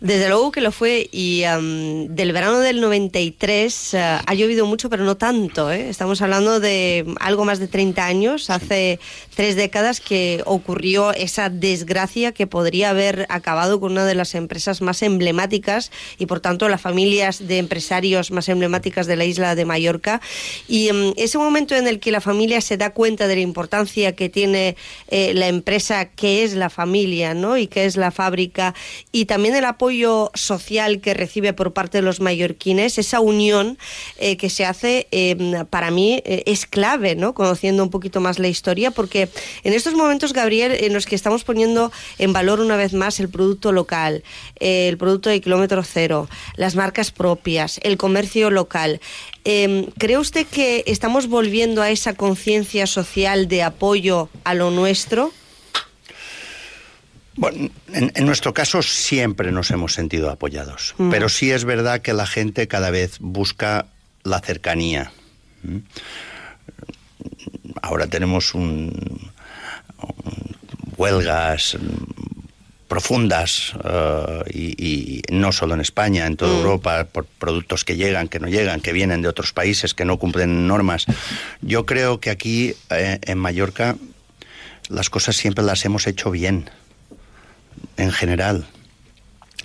[0.00, 4.88] Desde luego que lo fue y am, del verano del 93 eh, ha llovido mucho,
[4.88, 5.70] pero no tanto.
[5.70, 5.90] ¿eh?
[5.90, 9.00] Estamos hablando de algo más de 30 años, hace
[9.36, 14.80] tres décadas que ocurrió esa desgracia que podría haber acabado con una de las empresas
[14.80, 19.66] más emblemáticas y por tanto las familias de empresarios más emblemáticas de la isla de
[19.66, 20.22] Mallorca.
[20.68, 24.16] Y em, ese momento en el que la familia se da cuenta de la importancia
[24.16, 27.56] que tiene eh, la empresa, que es la familia, ¿no?
[27.56, 28.74] Y que es la fábrica,
[29.12, 33.78] y también el apoyo social que recibe por parte de los mallorquines, esa unión
[34.18, 37.34] eh, que se hace, em, para mí es clave, ¿no?
[37.34, 39.28] Conociendo un poquito más la historia, porque
[39.62, 43.28] en estos momentos, Gabriel, en los que estamos poniendo en valor una vez más el
[43.28, 44.22] producto local,
[44.60, 49.00] el producto de kilómetro cero, las marcas propias, el comercio local.
[49.44, 55.32] Eh, ¿Cree usted que estamos volviendo a esa conciencia social de apoyo a lo nuestro?
[57.36, 61.10] Bueno, en, nuestro caso siempre nos hemos sentido apoyados, mm.
[61.10, 63.86] pero sí es verdad que la gente cada vez busca
[64.22, 65.12] la cercanía.
[67.82, 69.32] Ahora tenemos un
[70.96, 71.76] huelgas
[72.94, 76.58] profundas uh, y, y, no solo en España, en toda mm.
[76.58, 80.16] Europa, por productos que llegan, que no llegan, que vienen de otros países, que no
[80.16, 81.06] cumplen normas.
[81.60, 83.96] Yo creo que aquí eh, en Mallorca
[84.88, 86.70] las cosas siempre las hemos hecho bien,
[87.96, 88.64] en general.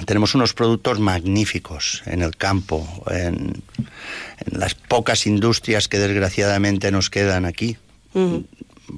[0.08, 7.12] Tenemos unos productos magníficos en el campo, en, en las pocas industrias que desgraciadamente nos
[7.12, 7.78] quedan aquí.
[8.16, 8.38] Mm.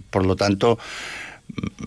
[0.09, 0.79] Por lo tanto,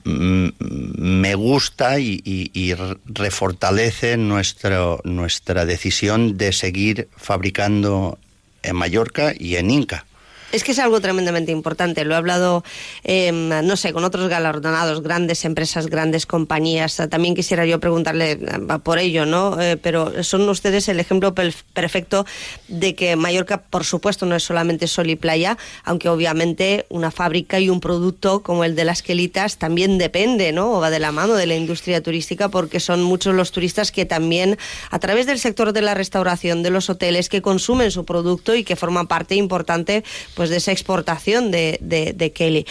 [0.05, 2.75] me gusta y,
[3.07, 8.19] refortalece nuestra decisión de seguir fabricando
[8.63, 10.07] en Mallorca y en Inca.
[10.53, 12.05] Es que es algo tremendamente importante.
[12.05, 12.65] Lo he hablado,
[13.03, 17.03] em, no sé, con otros galardonados, grandes empresas, grandes compañías.
[17.11, 18.39] También quisiera yo preguntarle eh,
[18.83, 19.61] por ello, ¿no?
[19.61, 22.25] Eh, pero son ustedes el ejemplo perfecto
[22.69, 27.59] de que Mallorca, por supuesto, no es solamente sol y playa, aunque obviamente una fábrica
[27.59, 30.73] y un producto como el de las quelitas también depende, ¿no?
[30.73, 34.07] O va de la mano de la industria turística porque son muchos los turistas que
[34.07, 34.59] también,
[34.91, 38.65] a través del sector de la restauración, de los hoteles, que consumen su producto y
[38.65, 40.05] que forman parte importante,
[40.35, 42.67] pues de esa exportación de, Kelly.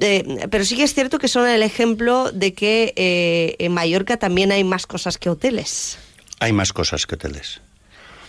[0.00, 4.18] Eh, pero sí que es cierto que son el ejemplo de que eh, en Mallorca
[4.18, 5.98] también hay más cosas que hoteles.
[6.38, 7.60] Hay más cosas que hoteles.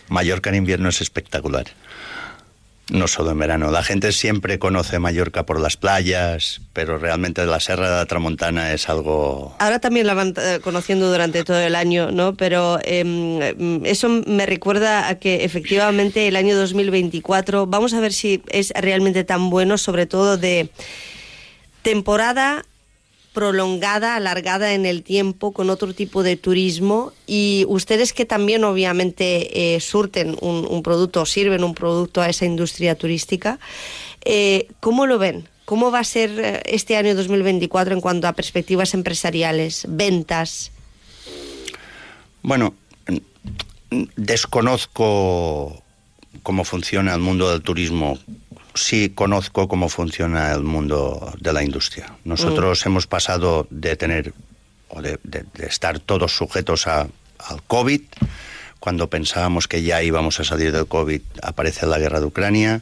[0.07, 1.65] Mallorca en invierno es espectacular
[2.91, 3.71] no solo en verano.
[3.71, 8.73] La gente siempre conoce Mallorca por las playas, pero realmente la Serra de la Tramontana
[8.73, 9.55] es algo...
[9.59, 12.35] Ahora también la van eh, conociendo durante todo el año, ¿no?
[12.35, 18.41] Pero em, eso me recuerda a que efectivamente el año 2024, vamos a ver si
[18.49, 20.69] es realmente tan bueno, sobre todo de
[21.81, 22.63] temporada
[23.37, 29.75] prolongada, alargada en el tiempo, con otro tipo de turismo y ustedes que también obviamente
[29.75, 33.59] eh, surten un, producto o sirven un producto a esa industria turística,
[34.25, 35.47] eh, ¿cómo lo ven?
[35.65, 40.71] ¿Cómo va a ser eh, este año 2024 en cuanto a perspectivas empresariales, ventas?
[42.41, 42.73] Bueno,
[44.15, 45.83] desconozco
[46.41, 48.17] cómo funciona el mundo del turismo
[48.77, 52.15] sí conozco cómo funciona el mundo de la industria.
[52.23, 52.89] Nosotros mm.
[52.89, 54.33] hemos pasado de tener
[54.89, 55.19] o de,
[55.59, 57.01] estar todos sujetos a,
[57.39, 58.01] al COVID.
[58.79, 62.81] Cuando pensábamos que ya íbamos a salir del COVID, aparece la guerra de Ucrania.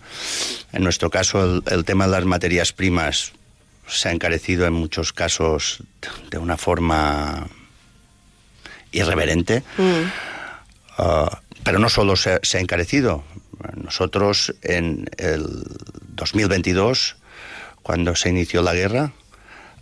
[0.74, 3.32] En nuestro caso, el, tema de las materias primas
[3.88, 5.84] se ha encarecido en muchos casos
[6.30, 7.48] de una forma
[8.92, 9.64] irreverente.
[9.78, 10.04] Mm.
[10.98, 13.24] Ah, pero no solo se, ha encarecido.
[13.75, 15.63] Nosotros en el
[16.15, 17.15] 2022,
[17.84, 19.13] cuando se inició la guerra,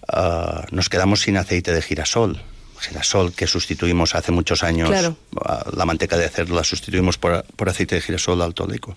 [0.07, 2.41] ah, nos quedamos sin aceite de girasol.
[2.79, 4.91] Girasol que sustituimos hace muchos años,
[5.45, 8.95] ah, la manteca de cerdo la sustituimos por, aceite de girasol altoleico.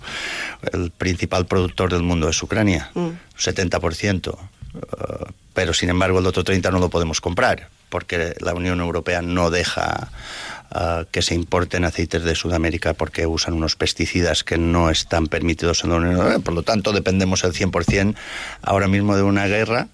[0.73, 4.37] El principal productor del mundo es Ucrania, 70%.
[4.37, 4.79] Mm.
[4.99, 9.23] Ah, pero sin embargo el otro 30% no lo podemos comprar porque la Unión Europea
[9.23, 10.11] no deja
[11.11, 15.91] que se importen aceites de Sudamérica porque usan unos pesticidas que no están permitidos en
[15.91, 16.39] la Unión Europea.
[16.41, 18.15] Por lo tanto, dependemos el 100%
[18.63, 19.89] ahora mismo de una guerra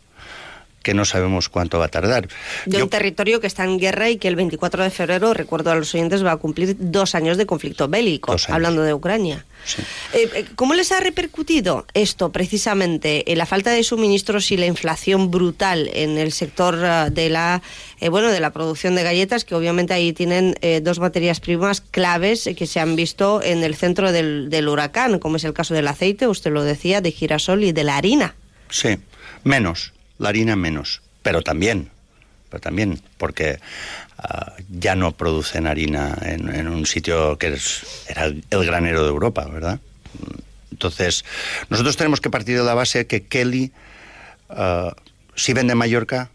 [0.83, 2.29] que no sabemos cuánto va a tardar.
[2.67, 5.75] De un territorio que está en guerra y que el 24 de febrero, recuerdo a
[5.75, 9.45] los oyentes, va a cumplir dos años de conflicto bélico, hablando de Ucrania.
[10.13, 14.67] Eh, eh, ¿Cómo les ha repercutido esto precisamente, en la falta de suministros y la
[14.67, 17.63] inflación brutal en el sector eh, de la
[18.11, 22.67] bueno de la producción de galletas, que obviamente ahí tienen dos materias primas claves que
[22.67, 26.27] se han visto en el centro del, del huracán, como es el caso del aceite,
[26.27, 28.35] usted lo decía, de girasol y de la harina?
[28.71, 28.99] Sí,
[29.45, 29.93] menos
[30.23, 31.91] la harina menos, pero también,
[32.49, 33.59] pero también, porque
[34.19, 37.59] ah, ya no producen harina en, un sitio que
[38.09, 39.81] era el granero de Europa, ¿verdad?
[40.71, 41.25] Entonces,
[41.69, 43.73] nosotros tenemos que partir de la base que Kelly,
[44.51, 44.91] uh,
[45.35, 46.31] si vende Mallorca,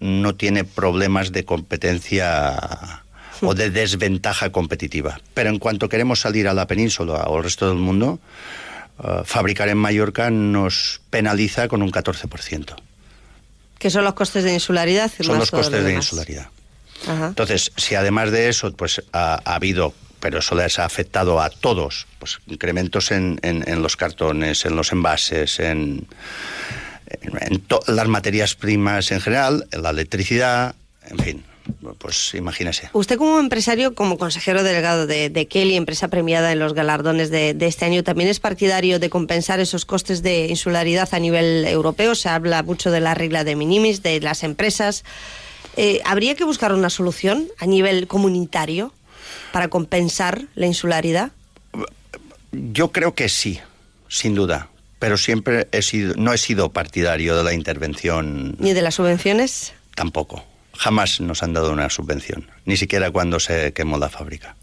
[0.00, 3.02] no tiene problemas de competencia
[3.42, 5.20] o de desventaja competitiva.
[5.34, 8.18] Pero en cuanto queremos salir a la península o al resto del mundo,
[8.98, 12.76] ah, fabricar en Mallorca nos penaliza con un 14%.
[13.78, 15.10] Que son los costes de insularidad.
[15.20, 16.48] Son los costes de insularidad.
[17.06, 22.06] Entonces, si además de eso, pues ha, habido pero eso les ha afectado a todos,
[22.18, 26.08] pues incrementos en, en, los cartones, en los envases, en,
[27.06, 30.74] en las materias primas en general, en la electricidad,
[31.10, 31.44] en fin,
[31.98, 32.90] pues imagínese.
[32.92, 37.84] Usted como empresario, como consejero delegado de, Kelly, empresa premiada en los galardones de, este
[37.84, 42.14] año, también es partidario de compensar esos costes de insularidad a nivel europeo.
[42.14, 45.04] Se habla mucho de la regla de minimis, de las empresas.
[45.76, 48.92] Eh, ¿Habría que buscar una solución a nivel comunitario
[49.52, 51.32] para compensar la insularidad?
[52.52, 53.60] Yo creo que sí,
[54.08, 54.68] sin duda.
[54.98, 58.56] Pero siempre he sido, no he sido partidario de la intervención.
[58.58, 59.74] ¿Ni de las subvenciones?
[59.94, 60.42] Tampoco.
[60.78, 64.56] Jamás nos han dado una subvención, ni siquiera cuando se quemó la fábrica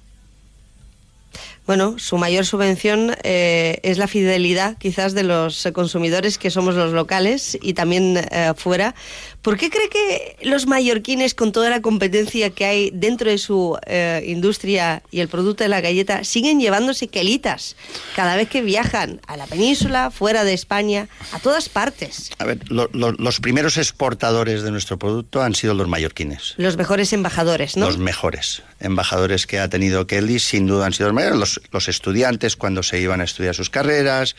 [1.66, 6.92] bueno, su mayor subvención eh, es la fidelidad quizás de los consumidores que somos los
[6.92, 8.96] locales y también eh, fuera.
[9.42, 13.78] ¿Por qué cree que los mallorquines, con toda la competencia que hay dentro de su
[13.86, 17.76] eh, industria y el producto de la galleta, siguen llevándose quelitas
[18.16, 22.32] cada vez que viajan a la península, fuera de España, a todas partes?
[22.40, 26.56] A ver, los primeros exportadores de nuestro producto han sido los mallorquines.
[26.58, 27.86] Los mejores embajadores, ¿no?
[27.86, 31.40] Los mejores embajadores que ha tenido Kelly, sin duda han sido los mayores.
[31.40, 34.36] Los, los estudiantes cuando se iban a estudiar sus carreras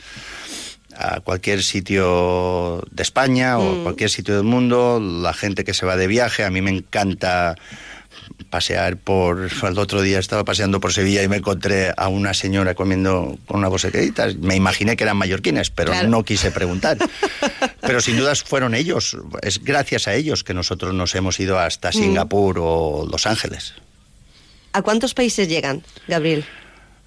[0.97, 3.83] a cualquier sitio de España o mm.
[3.83, 7.55] cualquier sitio del mundo, la gente que se va de viaje, a mí me encanta
[8.49, 12.73] pasear por el otro día estaba paseando por Sevilla y me encontré a una señora
[12.73, 16.97] comiendo con una bosequedita me imaginé que eran mallorquines pero no quise preguntar
[17.81, 21.89] pero sin dudas fueron ellos es gracias a ellos que nosotros nos hemos ido hasta
[21.89, 21.93] mm.
[21.93, 23.73] Singapur o Los Ángeles
[24.73, 26.45] ¿a cuántos países llegan Gabriel?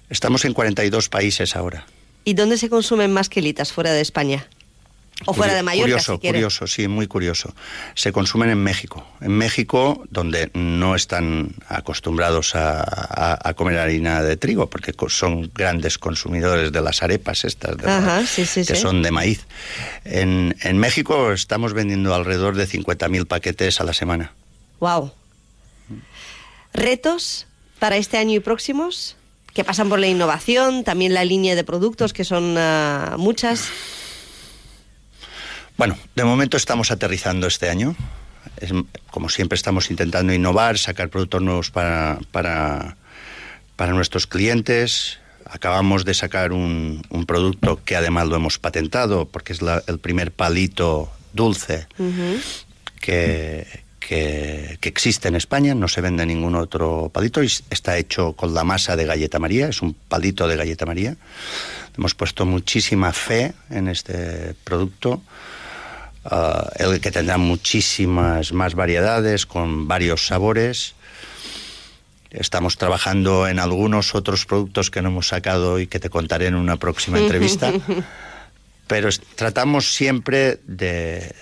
[0.09, 1.85] Estamos en 42 países ahora
[2.25, 4.47] ¿Y dónde se consumen más quelitas fuera de España?
[5.25, 7.53] O fuera de Mallorca, Curioso, curioso, sí, muy curioso.
[7.93, 9.05] Se consumen en México.
[9.19, 16.71] En México, donde no están acostumbrados a, comer harina de trigo, porque son grandes consumidores
[16.71, 19.45] de las arepas estas, que son de maíz.
[20.05, 24.31] En, en México estamos vendiendo alrededor de 50.000 paquetes a la semana.
[24.79, 25.11] ¡Wow!
[26.73, 27.45] ¿Retos
[27.79, 29.17] para este año y próximos?
[29.53, 33.69] Que pasan por la innovación, también la línea de productos, que son ah, muchas.
[35.77, 37.95] Bueno, de momento estamos aterrizando este año.
[39.11, 42.97] como siempre estamos intentando innovar, sacar productos nuevos para, para,
[43.75, 45.19] para nuestros clientes.
[45.45, 50.31] Acabamos de sacar un, un, producto que además lo hemos patentado porque es el primer
[50.31, 51.87] palito dulce
[52.99, 53.65] que,
[53.99, 58.63] que, existe en España, no se vende ningún otro palito, y está hecho con la
[58.63, 61.15] masa de galleta María, es un palito de galleta María.
[61.97, 65.21] Hemos puesto muchísima fe en este producto,
[66.25, 70.95] ah, el que tendrá muchísimas más variedades, con varios sabores.
[72.31, 76.55] Estamos trabajando en algunos otros productos que no hemos sacado y que te contaré en
[76.55, 77.73] una próxima entrevista.
[78.87, 81.35] Pero tratamos siempre de,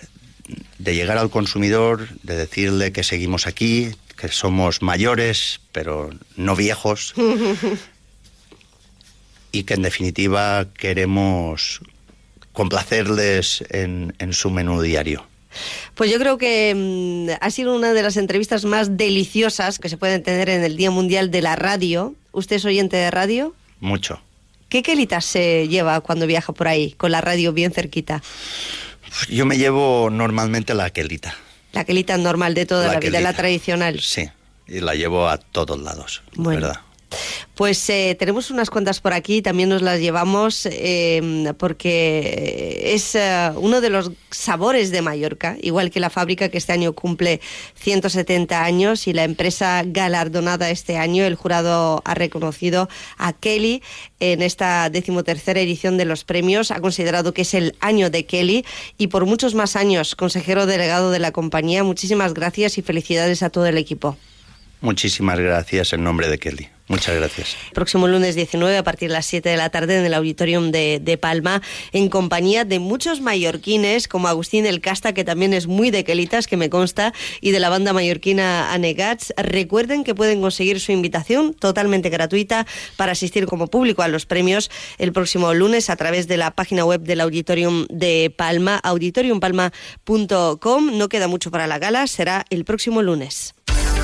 [0.77, 7.13] de llegar al consumidor, de decirle que seguimos aquí, que somos mayores, pero no viejos,
[9.51, 11.81] y que en definitiva queremos
[12.53, 15.25] complacerles en, su menú diario.
[15.95, 19.97] Pues yo creo que mm, ha sido una de las entrevistas más deliciosas que se
[19.97, 22.15] pueden tener en el Día Mundial de la Radio.
[22.31, 23.55] ¿Usted es oyente de radio?
[23.79, 24.21] Mucho.
[24.69, 28.21] ¿Qué quelitas se lleva cuando viaja por ahí, con la radio bien cerquita?
[29.29, 31.35] Yo me llevo normalmente la quelita.
[31.73, 33.99] La quelita normal de toda la, vida, la tradicional.
[34.01, 34.29] Sí,
[34.67, 36.81] y la llevo a todos lados, ¿verdad?
[37.55, 43.51] Pues eh, tenemos unas cuantas por aquí, también nos las llevamos eh, porque es eh,
[43.55, 47.41] uno de los sabores de Mallorca, igual que la fábrica que este año cumple
[47.75, 51.23] 170 años y la empresa galardonada este año.
[51.23, 53.81] El jurado ha reconocido a Kelly
[54.19, 56.69] en esta decimotercera edición de los premios.
[56.69, 58.65] Ha considerado que es el año de Kelly
[58.99, 61.83] y por muchos más años, consejero delegado de la compañía.
[61.83, 64.15] Muchísimas gracias y felicidades a todo el equipo.
[64.81, 66.76] Muchísimas gracias en nombre de Kelly.
[66.89, 67.57] Muchas gracias.
[67.73, 71.19] Próximo lunes 19 a partir de las 7 de la tarde en el Auditorium de,
[71.21, 71.61] Palma,
[71.91, 76.47] en compañía de muchos mallorquines, como Agustín El Casta, que también es muy de Quelitas,
[76.47, 79.33] que me consta, y de la banda mallorquina Anegats.
[79.35, 82.65] Recuerden que pueden conseguir su invitación totalmente gratuita
[82.95, 86.85] para asistir como público a los premios el próximo lunes a través de la página
[86.85, 90.97] web del Auditorium de Palma, auditoriumpalma.com.
[90.97, 93.56] No queda mucho para la gala, será el próximo lunes.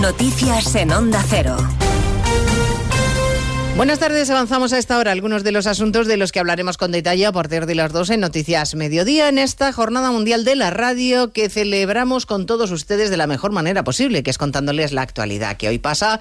[0.00, 1.58] Noticias en Onda Cero.
[3.76, 6.90] Buenas tardes, avanzamos a esta hora algunos de los asuntos de los que hablaremos con
[6.90, 10.70] detalle a partir de las dos en Noticias Mediodía en esta Jornada Mundial de la
[10.70, 15.02] Radio que celebramos con todos ustedes de la mejor manera posible, que es contándoles la
[15.02, 16.18] actualidad que hoy pasa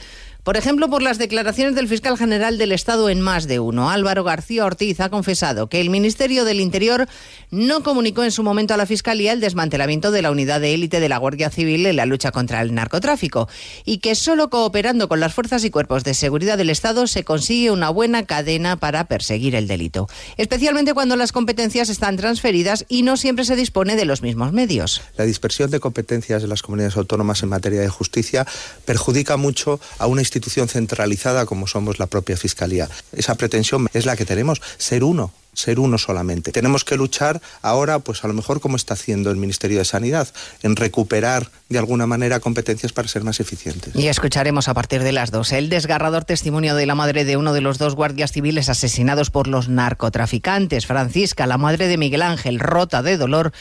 [0.49, 3.91] por ejemplo, por las declaraciones del fiscal general del Estado en más de uno.
[3.91, 7.07] Álvaro García Ortiz ha confesado que el Ministerio del Interior
[7.51, 10.99] no comunicó en su momento a la Fiscalía el desmantelamiento de la unidad de élite
[10.99, 13.47] de la Guardia Civil en la lucha contra el narcotráfico
[13.85, 17.69] y que solo cooperando con las fuerzas y cuerpos de seguridad del Estado se consigue
[17.69, 23.17] una buena cadena para perseguir el delito, especialmente cuando las competencias están transferidas y no
[23.17, 25.03] siempre se dispone de los mismos medios.
[25.15, 28.47] La dispersión de competencias de las comunidades autónomas en materia de justicia
[28.85, 32.89] perjudica mucho a una institución centralizada como somos la propia Fiscalía.
[33.13, 36.51] Esa pretensión es la que tenemos, ser uno ser uno solamente.
[36.51, 40.27] Tenemos que luchar ahora, pues a lo mejor como está haciendo el Ministerio de Sanidad,
[40.63, 43.95] en recuperar de alguna manera competencias para ser más eficientes.
[43.95, 47.53] Y escucharemos a partir de las dos el desgarrador testimonio de la madre de uno
[47.53, 50.85] de los dos guardias civiles asesinados por los narcotraficantes.
[50.85, 53.51] Francisca, la madre de Miguel Ángel, rota de dolor,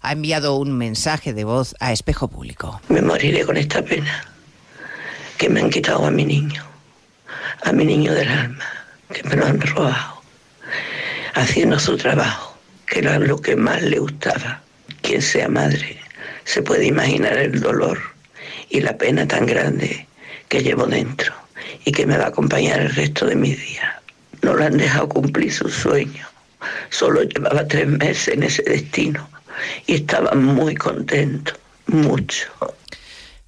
[0.00, 2.80] ha enviado un mensaje de voz a Espejo Público.
[2.88, 4.31] Me moriré con esta pena
[5.42, 6.62] que me han quitado a mi niño,
[7.64, 8.64] a mi niño del alma,
[9.12, 10.22] que me lo han robado,
[11.34, 14.62] haciendo su trabajo, que era lo que más le gustaba.
[15.00, 15.98] Quien sea madre
[16.44, 17.98] se puede imaginar el dolor
[18.70, 20.06] y la pena tan grande
[20.48, 21.34] que llevo dentro
[21.84, 23.96] y que me va a acompañar el resto de mis días.
[24.42, 26.24] No le han dejado cumplir su sueño.
[26.90, 29.28] Solo llevaba tres meses en ese destino
[29.88, 31.54] y estaba muy contento,
[31.88, 32.46] mucho.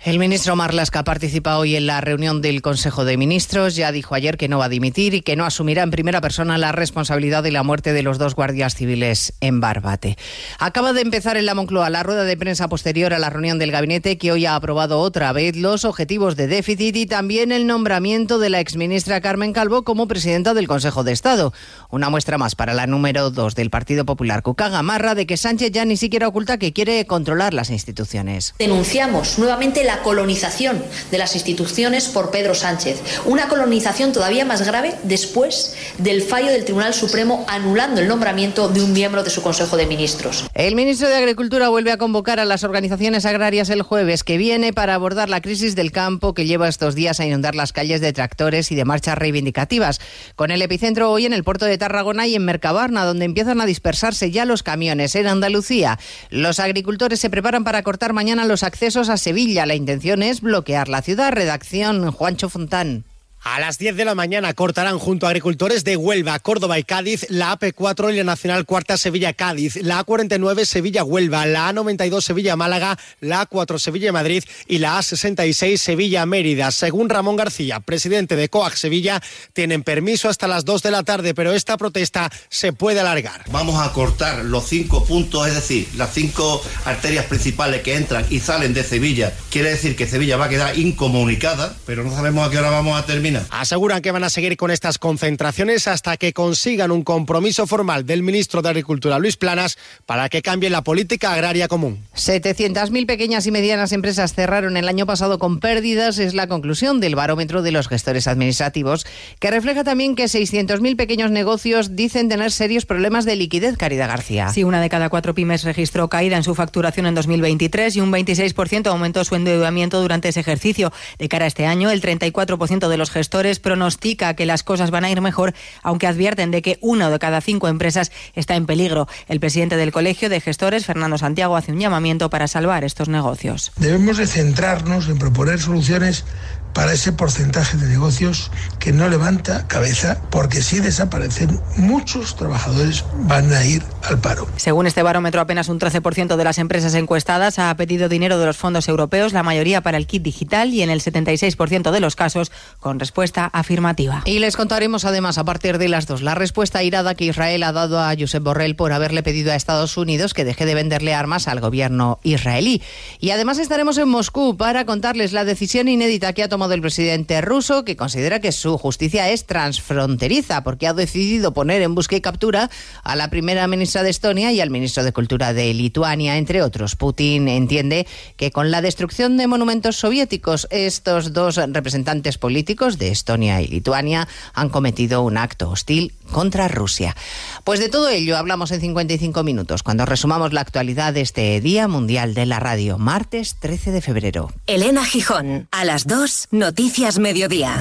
[0.04, 3.74] El ministro Marlasca participa hoy en la reunión del Consejo de Ministros.
[3.74, 6.58] Ya dijo ayer que no va a dimitir y que no asumirá en primera persona
[6.58, 10.18] la responsabilidad de la muerte de los dos guardias civiles en Barbate.
[10.58, 13.70] Acaba de empezar en la Moncloa la rueda de prensa posterior a la reunión del
[13.70, 18.38] gabinete que hoy ha aprobado otra vez los objetivos de déficit y también el nombramiento
[18.38, 21.54] de la exministra Carmen Calvo como presidenta del Consejo de Estado.
[21.88, 25.70] Una muestra más para la número dos del Partido Popular, Cuca Gamarra, de que Sánchez
[25.72, 28.54] ya ni siquiera oculta que quiere controlar las instituciones.
[28.58, 33.00] Denunciamos nuevamente la colonización de las instituciones por Pedro Sánchez.
[33.24, 38.82] Una colonización todavía más grave después del fallo del Tribunal Supremo anulando el nombramiento de
[38.82, 40.44] un miembro de su Consejo de Ministros.
[40.54, 44.72] El ministro de Agricultura vuelve a convocar a las organizaciones agrarias el jueves que viene
[44.72, 48.12] para abordar la crisis del campo que lleva estos días a inundar las calles de
[48.12, 50.00] tractores y de marchas reivindicativas.
[50.36, 53.66] Con el epicentro hoy en el puerto de Tarragona y en Mercabarna, donde empiezan a
[53.66, 55.14] dispersarse ya los camiones.
[55.14, 55.98] En Andalucía,
[56.30, 59.66] los agricultores se preparan para cortar mañana los accesos a Sevilla.
[59.66, 61.30] La intención es bloquear la ciudad.
[61.32, 63.04] Redacción Juancho Fontán.
[63.44, 67.26] A las 10 de la mañana cortarán junto a agricultores de Huelva, Córdoba y Cádiz
[67.28, 73.78] la AP4 y la Nacional Cuarta Sevilla-Cádiz, la A49 Sevilla-Huelva, la A92 Sevilla-Málaga, la A4
[73.78, 76.70] Sevilla-Madrid y la A66 Sevilla-Mérida.
[76.70, 79.22] Según Ramón García, presidente de COAG Sevilla,
[79.52, 83.44] tienen permiso hasta las 2 de la tarde, pero esta protesta se puede alargar.
[83.50, 88.40] Vamos a cortar los cinco puntos, es decir, las cinco arterias principales que entran y
[88.40, 89.34] salen de Sevilla.
[89.50, 92.98] Quiere decir que Sevilla va a quedar incomunicada, pero no sabemos a qué hora vamos
[92.98, 93.33] a terminar.
[93.50, 98.22] Aseguran que van a seguir con estas concentraciones hasta que consigan un compromiso formal del
[98.22, 101.98] ministro de Agricultura, Luis Planas, para que cambie la política agraria común.
[102.14, 107.16] 700.000 pequeñas y medianas empresas cerraron el año pasado con pérdidas, es la conclusión del
[107.16, 109.06] barómetro de los gestores administrativos,
[109.40, 114.48] que refleja también que 600.000 pequeños negocios dicen tener serios problemas de liquidez, Caridad García.
[114.50, 118.12] Sí, una de cada cuatro pymes registró caída en su facturación en 2023 y un
[118.12, 120.92] 26% aumentó su endeudamiento durante ese ejercicio.
[121.18, 124.90] De cara a este año, el 34% de los gestores gestores pronostica que las cosas
[124.90, 128.66] van a ir mejor, aunque advierten de que una de cada cinco empresas está en
[128.66, 129.08] peligro.
[129.28, 133.72] El presidente del Colegio de Gestores, Fernando Santiago, hace un llamamiento para salvar estos negocios.
[133.78, 136.26] Debemos de centrarnos en proponer soluciones
[136.74, 143.52] para ese porcentaje de negocios que no levanta cabeza, porque si desaparecen, muchos trabajadores van
[143.52, 144.46] a ir al paro.
[144.56, 148.56] Según este barómetro, apenas un 13% de las empresas encuestadas ha pedido dinero de los
[148.56, 152.50] fondos europeos, la mayoría para el kit digital y en el 76% de los casos
[152.80, 154.22] con respuesta afirmativa.
[154.24, 157.72] Y les contaremos además a partir de las dos la respuesta irada que Israel ha
[157.72, 161.46] dado a Josep Borrell por haberle pedido a Estados Unidos que deje de venderle armas
[161.46, 162.82] al gobierno israelí.
[163.20, 167.40] Y además estaremos en Moscú para contarles la decisión inédita que ha tomado del presidente
[167.40, 172.20] ruso, que considera que su justicia es transfronteriza, porque ha decidido poner en busca y
[172.20, 172.70] captura
[173.02, 176.96] a la primera ministra de Estonia y al ministro de Cultura de Lituania, entre otros.
[176.96, 178.06] Putin entiende
[178.36, 184.28] que con la destrucción de monumentos soviéticos, estos dos representantes políticos de Estonia y Lituania
[184.52, 187.16] han cometido un acto hostil contra Rusia.
[187.64, 191.88] Pues de todo ello hablamos en 55 minutos, cuando resumamos la actualidad de este Día
[191.88, 194.52] Mundial de la Radio, martes 13 de febrero.
[194.66, 197.78] Elena Gijón, a las 2, Noticias Mediodía.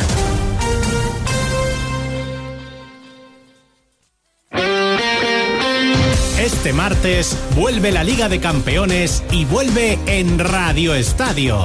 [6.39, 11.63] Este martes vuelve la Liga de Campeones y vuelve en Radio Estadio.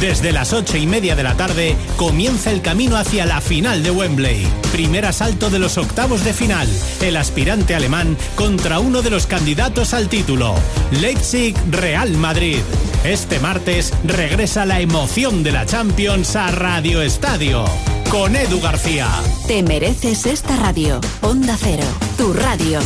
[0.00, 3.90] Desde las ocho y media de la tarde comienza el camino hacia la final de
[3.90, 4.46] Wembley.
[4.70, 6.68] Primer asalto de los octavos de final.
[7.00, 10.54] El aspirante alemán contra uno de los candidatos al título.
[10.92, 12.60] Leipzig Real Madrid.
[13.02, 17.64] Este martes regresa la emoción de la Champions a Radio Estadio.
[18.08, 19.08] Con Edu García.
[19.48, 21.00] Te mereces esta radio.
[21.22, 21.84] Onda Cero,
[22.16, 22.78] tu radio.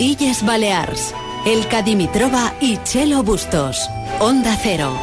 [0.00, 1.14] Illes Balears.
[1.44, 3.86] El Cadimitrova y Chelo Bustos.
[4.18, 4.98] Onda Cero.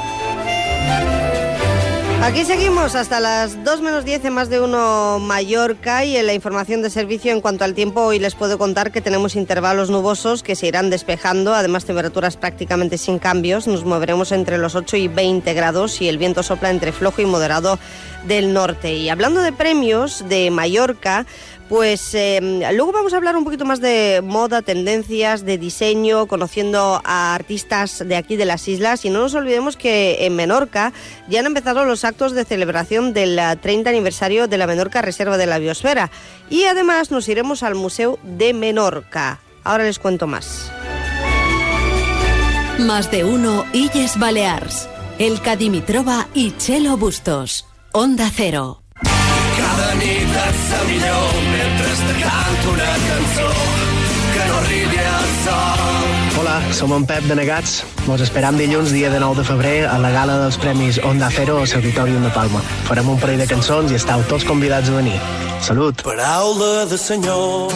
[2.24, 6.34] Aquí seguimos hasta las 2 menos 10 en más de uno Mallorca y en la
[6.34, 10.42] información de servicio en cuanto al tiempo hoy les puedo contar que tenemos intervalos nubosos
[10.42, 15.08] que se irán despejando, además temperaturas prácticamente sin cambios, nos moveremos entre los 8 y
[15.08, 17.78] 20 grados y el viento sopla entre flojo y moderado
[18.26, 18.96] del norte.
[18.96, 21.26] Y hablando de premios de Mallorca,
[21.70, 22.40] pues eh,
[22.74, 28.08] luego vamos a hablar un poquito más de moda, tendencias, de diseño, conociendo a artistas
[28.08, 29.04] de aquí de las islas.
[29.04, 30.94] Y no nos olvidemos que en Menorca
[31.28, 35.46] ya han empezado los actos de celebración del 30 aniversario de la Menorca Reserva de
[35.46, 36.10] la Biosfera.
[36.50, 39.40] Y además nos iremos al Museo de Menorca.
[39.64, 40.72] Ahora les cuento más.
[42.80, 44.88] Más de uno Illes Balears.
[45.20, 47.66] El Cadimitrova y Chelo Bustos.
[47.92, 48.87] Onda Cero.
[49.98, 53.48] Nit et sa millor mentre te canto una cançó
[54.34, 55.98] que no arribi al sol.
[56.40, 57.80] Hola, som en Pep de Negats.
[58.06, 61.58] Vos esperam dilluns, dia de 9 de febrer, a la gala dels Premis Onda Cero
[61.64, 62.62] al Auditorium de Palma.
[62.86, 65.18] Farem un parell de cançons i estàu tots convidats a venir.
[65.66, 66.06] Salut!
[66.06, 67.74] Paraula de senyor.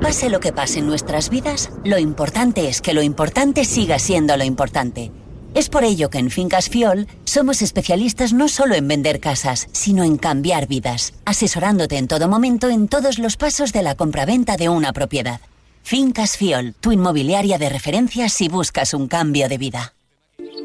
[0.00, 4.34] Pase lo que pase en nuestras vidas, lo importante es que lo importante siga siendo
[4.38, 5.12] lo importante.
[5.58, 10.04] Es por ello que en Fincas Fiol somos especialistas no solo en vender casas, sino
[10.04, 14.68] en cambiar vidas, asesorándote en todo momento en todos los pasos de la compraventa de
[14.68, 15.40] una propiedad.
[15.82, 19.97] Fincas Fiol, tu inmobiliaria de referencia si buscas un cambio de vida.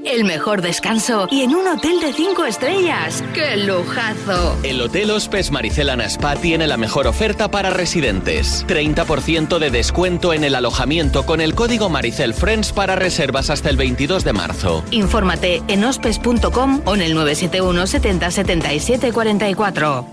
[0.05, 3.23] El mejor descanso y en un hotel de cinco estrellas.
[3.33, 4.57] ¡Qué lujazo!
[4.63, 8.65] El Hotel Hospes Maricelana Spa tiene la mejor oferta para residentes.
[8.67, 13.77] 30% de descuento en el alojamiento con el código Maricel Friends para reservas hasta el
[13.77, 14.83] 22 de marzo.
[14.91, 20.05] Infórmate en hospes.com o en el 971 70 77 44.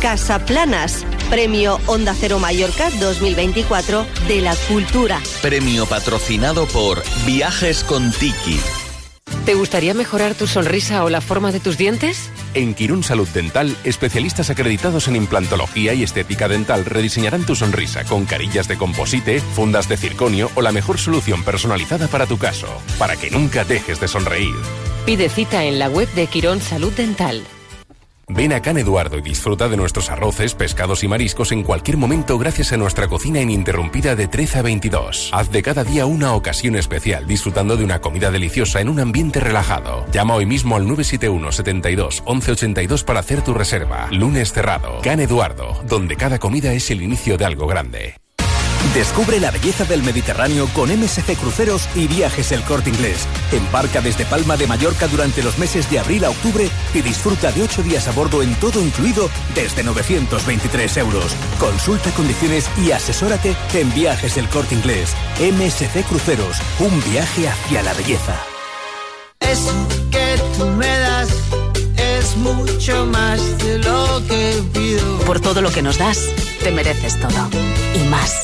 [0.00, 5.20] Casaplanas, Premio Onda Cero Mallorca 2024 de la Cultura.
[5.42, 8.58] Premio patrocinado por Viajes con Tiki.
[9.44, 12.30] ¿Te gustaría mejorar tu sonrisa o la forma de tus dientes?
[12.54, 18.26] En Quirún Salud Dental, especialistas acreditados en implantología y estética dental rediseñarán tu sonrisa con
[18.26, 22.68] carillas de composite, fundas de circonio o la mejor solución personalizada para tu caso,
[22.98, 24.54] para que nunca dejes de sonreír.
[25.06, 27.42] Pide cita en la web de Quirón Salud Dental.
[28.32, 32.38] Ven a Can Eduardo y disfruta de nuestros arroces, pescados y mariscos en cualquier momento
[32.38, 35.30] gracias a nuestra cocina ininterrumpida de 13 a 22.
[35.32, 39.40] Haz de cada día una ocasión especial disfrutando de una comida deliciosa en un ambiente
[39.40, 40.06] relajado.
[40.12, 44.08] Llama hoy mismo al 971 72 1182 para hacer tu reserva.
[44.12, 45.00] Lunes cerrado.
[45.02, 48.19] Can Eduardo, donde cada comida es el inicio de algo grande.
[48.94, 53.24] Descubre la belleza del Mediterráneo con MSC Cruceros y Viajes El Corte Inglés.
[53.52, 57.62] Embarca desde Palma de Mallorca durante los meses de abril a octubre y disfruta de
[57.62, 61.36] ocho días a bordo en todo incluido desde 923 euros.
[61.60, 65.14] Consulta condiciones y asesórate en Viajes El Corte Inglés.
[65.38, 68.34] MSC Cruceros, un viaje hacia la belleza.
[69.38, 69.68] Es
[70.10, 71.28] que tú me das
[71.96, 75.18] es mucho más de lo que pido.
[75.20, 76.28] Por todo lo que nos das,
[76.60, 77.48] te mereces todo.
[77.94, 78.42] Y más.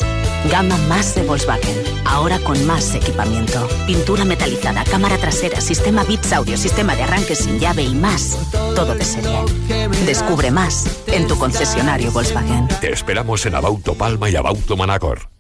[0.49, 1.77] Gama más de Volkswagen.
[2.05, 3.69] Ahora con más equipamiento.
[3.87, 8.39] Pintura metalizada, cámara trasera, sistema bits audio, sistema de arranque sin llave y más.
[8.75, 9.39] Todo de serie.
[10.07, 12.69] Descubre más en tu concesionario Volkswagen.
[12.81, 15.36] Te esperamos en Abauto Palma y Abauto Manacor.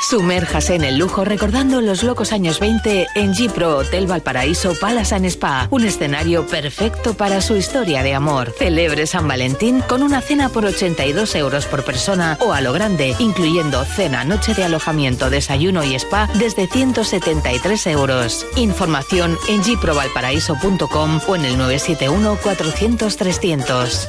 [0.00, 5.26] Sumérjase en el lujo recordando los locos años 20 en G-Pro Hotel Valparaíso Palace and
[5.26, 8.54] Spa, un escenario perfecto para su historia de amor.
[8.56, 13.14] Celebre San Valentín con una cena por 82 euros por persona o a lo grande,
[13.18, 18.46] incluyendo cena, noche de alojamiento, desayuno y spa desde 173 euros.
[18.56, 24.08] Información en gprovalparaíso.com o en el 971 400 300.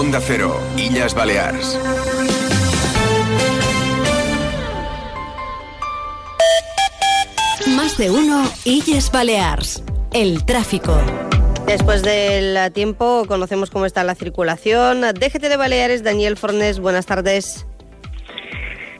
[0.00, 1.78] Onda Cero, Illas Balears.
[7.76, 9.82] Más de uno, Illes Balears.
[10.14, 10.96] El tráfico.
[11.66, 15.02] Después del tiempo conocemos cómo está la circulación.
[15.02, 17.66] DGT de Baleares, Daniel Fornes, buenas tardes.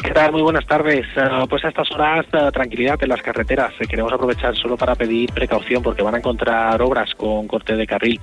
[0.02, 0.32] ¿Qué tal?
[0.32, 1.06] Muy buenas tardes.
[1.14, 3.74] Uh, pues a estas horas, uh, tranquilidad en las carreteras.
[3.78, 7.86] Uh, queremos aprovechar solo para pedir precaución porque van a encontrar obras con corte de
[7.86, 8.18] carril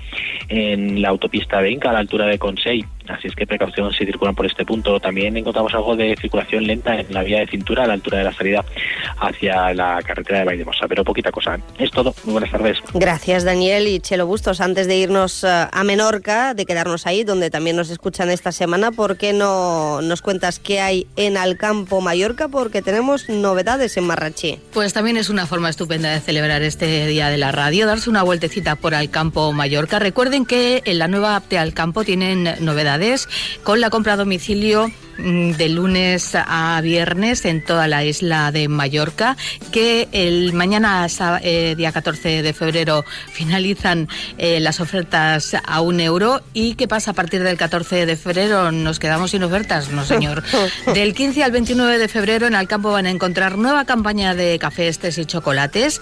[0.50, 2.84] en la autopista de Inca a la altura de Consell.
[3.10, 5.00] Así es que precaución si circulan por este punto.
[5.00, 8.24] También encontramos algo de circulación lenta en la vía de cintura a la altura de
[8.24, 8.64] la salida
[9.20, 11.60] hacia la carretera de Valldemosa, pero poquita cosa.
[11.78, 12.14] Es todo.
[12.24, 12.78] Muy buenas tardes.
[12.94, 14.62] Gracias, Daniel y Chelo Bustos.
[14.62, 19.18] Antes de irnos a Menorca, de quedarnos ahí, donde también nos escuchan esta semana, ¿por
[19.18, 22.48] qué no nos cuentas qué hay en Alcampo Mallorca?
[22.48, 24.60] Porque tenemos novedades en Marrachí.
[24.74, 28.24] Pues también es una forma estupenda de celebrar este día de la radio, darse una
[28.24, 30.00] vueltecita por Alcampo Mallorca.
[30.00, 32.97] Recuerden que en la nueva app de Alcampo tienen novedades
[33.64, 39.38] con la compra a domicilio de lunes a viernes en toda la isla de Mallorca,
[39.72, 41.08] que el mañana,
[41.42, 44.08] eh, día 14 de febrero, finalizan
[44.38, 46.42] eh, las ofertas a un euro.
[46.54, 48.72] ¿Y qué pasa a partir del 14 de febrero?
[48.72, 49.90] ¿Nos quedamos sin ofertas?
[49.90, 50.44] No, señor.
[50.94, 55.00] Del 15 al 29 de febrero en Alcampo van a encontrar nueva campaña de cafés,
[55.00, 56.00] tés y chocolates.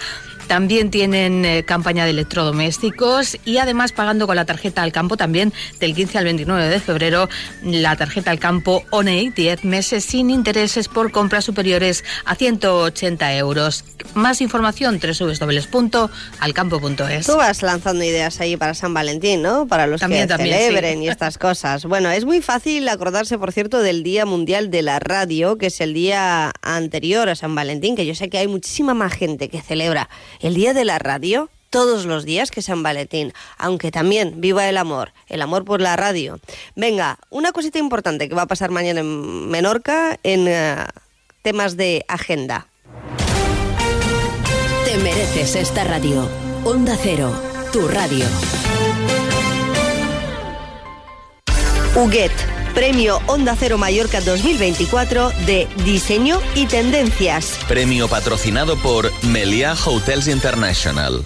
[0.47, 5.53] También tienen eh, campaña de electrodomésticos y además pagando con la tarjeta al campo también
[5.79, 7.29] del 15 al 29 de febrero
[7.63, 13.85] la tarjeta al campo ONEI 10 meses sin intereses por compras superiores a 180 euros.
[14.15, 17.27] Más información www.alcampo.es.
[17.27, 19.67] Tú vas lanzando ideas ahí para San Valentín, ¿no?
[19.67, 21.05] Para los También, que también, celebren sí.
[21.05, 21.85] y estas cosas.
[21.85, 25.79] Bueno, es muy fácil acordarse, por cierto, del Día Mundial de la Radio, que es
[25.81, 29.61] el día anterior a San Valentín, que yo sé que hay muchísima más gente que
[29.61, 34.69] celebra el Día de la Radio todos los días que San Valentín, aunque también viva
[34.69, 36.39] el amor, el amor por la radio.
[36.77, 40.77] Venga, una cosita importante que va a pasar mañana en Menorca en eh,
[41.41, 42.67] temas de agenda.
[44.85, 46.29] Te mereces esta radio.
[46.63, 47.37] Onda Cero,
[47.73, 48.25] tu radio.
[51.93, 52.31] Huguet,
[52.73, 57.59] Premio Onda Cero Mallorca 2024 de Diseño y Tendencias.
[57.67, 61.25] Premio patrocinado por Meliá Hotels International.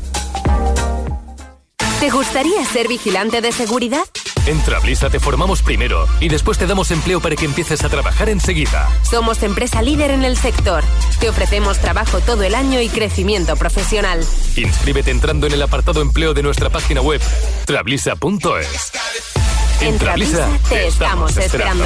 [2.01, 4.03] ¿Te gustaría ser vigilante de seguridad?
[4.47, 8.27] En Trablisa te formamos primero y después te damos empleo para que empieces a trabajar
[8.27, 8.89] enseguida.
[9.03, 10.83] Somos empresa líder en el sector.
[11.19, 14.25] Te ofrecemos trabajo todo el año y crecimiento profesional.
[14.55, 17.21] Inscríbete entrando en el apartado empleo de nuestra página web
[17.65, 18.91] trablisa.es.
[19.81, 21.85] En Trablisa te estamos esperando.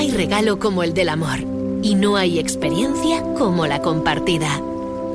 [0.00, 1.40] Hay regalo como el del amor
[1.82, 4.58] y no hay experiencia como la compartida.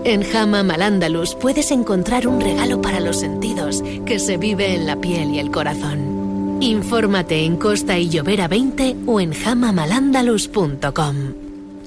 [0.03, 4.85] En Hamam al Andalus puedes encontrar un regalo para los sentidos que se vive en
[4.85, 6.59] la piel y el corazón.
[6.61, 11.15] Infórmate en Costa y Llovera 20 o en hamamalandalus.com.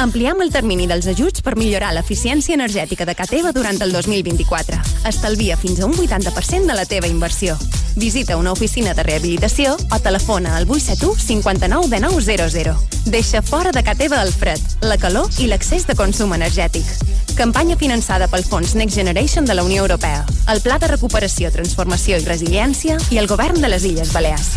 [0.00, 4.78] Ampliem el termini dels ajuts per millorar l'eficiència energètica de Cateva durant el 2024.
[5.10, 7.58] Estalvia fins a un 80% de la teva inversió.
[7.94, 13.04] Visita una oficina de rehabilitació o telefona al 871 59 de 900.
[13.04, 16.88] Deixa fora de Cateva el fred, la calor i l'excés de consum energètic.
[17.36, 22.16] Campanya finançada pel Fons Next Generation de la Unió Europea, el Pla de Recuperació, Transformació
[22.16, 24.56] i Resiliència i el Govern de les Illes Balears.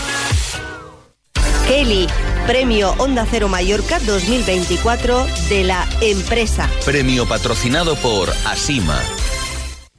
[1.71, 2.05] Kelly,
[2.47, 6.69] Premio Onda Cero Mallorca 2024 de la empresa.
[6.83, 8.99] Premio patrocinado por Asima.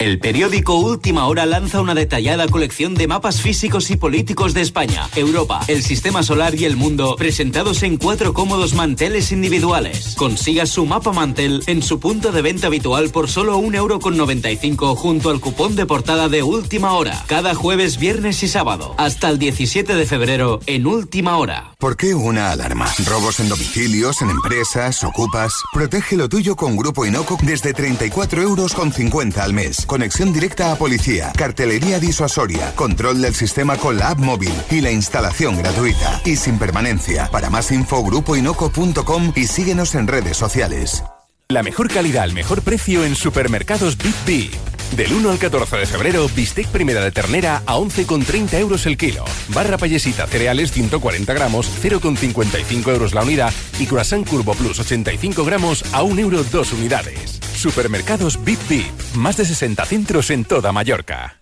[0.02, 5.08] El periódico Última Hora lanza una detallada colección de mapas físicos y políticos de España,
[5.14, 10.16] Europa, el sistema solar y el mundo, presentados en cuatro cómodos manteles individuales.
[10.16, 15.38] Consiga su mapa mantel en su punto de venta habitual por solo 1,95€ junto al
[15.38, 20.06] cupón de portada de Última Hora, cada jueves, viernes y sábado, hasta el 17 de
[20.06, 21.74] febrero en Última Hora.
[21.78, 22.92] ¿Por qué una alarma?
[23.06, 25.52] ¿Robos en domicilios, en empresas, ocupas?
[25.72, 29.86] Protege lo tuyo con Grupo Inoco desde 34 euros con 50 al mes.
[29.92, 34.90] Conexión directa a policía, cartelería disuasoria, control del sistema con la app móvil y la
[34.90, 36.18] instalación gratuita.
[36.24, 37.28] Y sin permanencia.
[37.30, 41.04] Para más info, grupoinoco.com y síguenos en redes sociales.
[41.50, 44.52] La mejor calidad al mejor precio en supermercados Big.
[44.96, 49.24] Del 1 al 14 de febrero, bistec primera de ternera a 11,30 euros el kilo.
[49.48, 53.52] Barra payesita cereales 140 gramos, 0,55 euros la unidad.
[53.78, 57.40] Y croissant Curvo Plus 85 gramos a 1 euro 2 unidades.
[57.54, 58.86] Supermercados Bip Bip.
[59.14, 61.41] Más de 60 centros en toda Mallorca.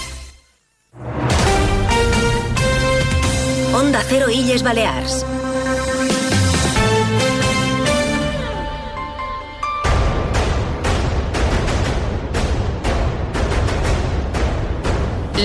[3.73, 5.40] Onda Cero Illes Balears.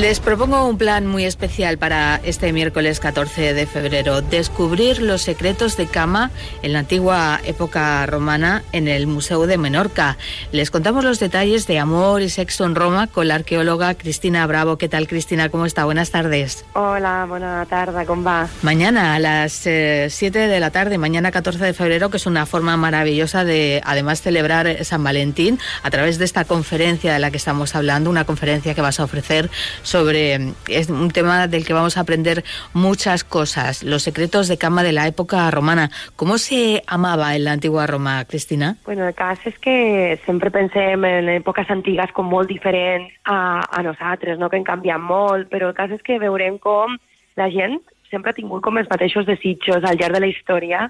[0.00, 4.20] Les propongo un plan muy especial para este miércoles 14 de febrero.
[4.20, 6.30] Descubrir los secretos de cama
[6.62, 10.18] en la antigua época romana en el Museo de Menorca.
[10.52, 14.76] Les contamos los detalles de amor y sexo en Roma con la arqueóloga Cristina Bravo.
[14.76, 15.48] ¿Qué tal, Cristina?
[15.48, 15.86] ¿Cómo está?
[15.86, 16.66] Buenas tardes.
[16.74, 18.48] Hola, buena tarde, ¿cómo va?
[18.60, 22.44] Mañana a las 7 eh, de la tarde, mañana 14 de febrero, que es una
[22.44, 27.38] forma maravillosa de además celebrar San Valentín a través de esta conferencia de la que
[27.38, 29.48] estamos hablando, una conferencia que vas a ofrecer
[29.86, 32.42] sobre es un tema del que vamos a aprender
[32.74, 35.90] muchas cosas, los secretos de cama de la època romana.
[36.16, 38.76] Com se amava en l'antigua Roma, Cristina?
[38.84, 43.82] Bueno, el cas és que sempre pensem en èpoques antigues com molt diferents a, a
[43.86, 44.50] nosaltres, no?
[44.50, 46.98] que han canviat molt, però el cas és que veurem com
[47.36, 47.78] la gent
[48.10, 50.86] sempre ha tingut com els mateixos desitjos al llarg de la història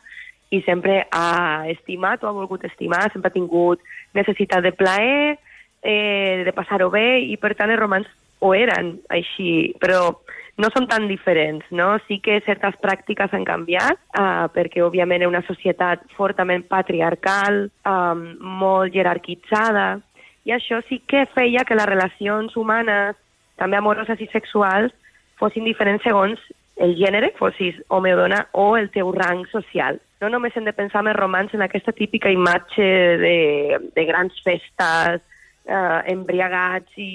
[0.50, 3.82] i sempre ha estimat o ha volgut estimar, sempre ha tingut
[4.14, 5.38] necessitat de plaer,
[5.82, 8.06] eh, de passar-ho bé, i per tant els romans
[8.40, 10.14] o eren així, però
[10.56, 11.96] no són tan diferents, no?
[12.08, 18.26] Sí que certes pràctiques han canviat, uh, perquè òbviament és una societat fortament patriarcal, um,
[18.62, 19.88] molt jerarquitzada,
[20.46, 23.18] i això sí que feia que les relacions humanes,
[23.60, 24.94] també amoroses i sexuals,
[25.40, 26.40] fossin diferents segons
[26.76, 29.98] el gènere, fossis home o dona, o el teu rang social.
[30.20, 32.86] No només hem de pensar en els romans en aquesta típica imatge
[33.20, 33.36] de,
[33.96, 35.24] de grans festes,
[35.66, 37.10] eh, embriagats i,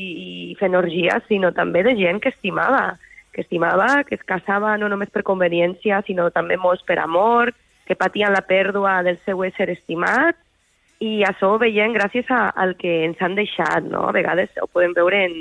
[0.51, 2.99] i fent orgies, sinó també de gent que estimava,
[3.31, 7.53] que estimava, que es casava no només per conveniència, sinó també molts per amor,
[7.87, 10.37] que patien la pèrdua del seu ésser estimat,
[11.01, 14.05] i això ho veiem gràcies a, al que ens han deixat, no?
[14.07, 15.37] A vegades ho podem veure en,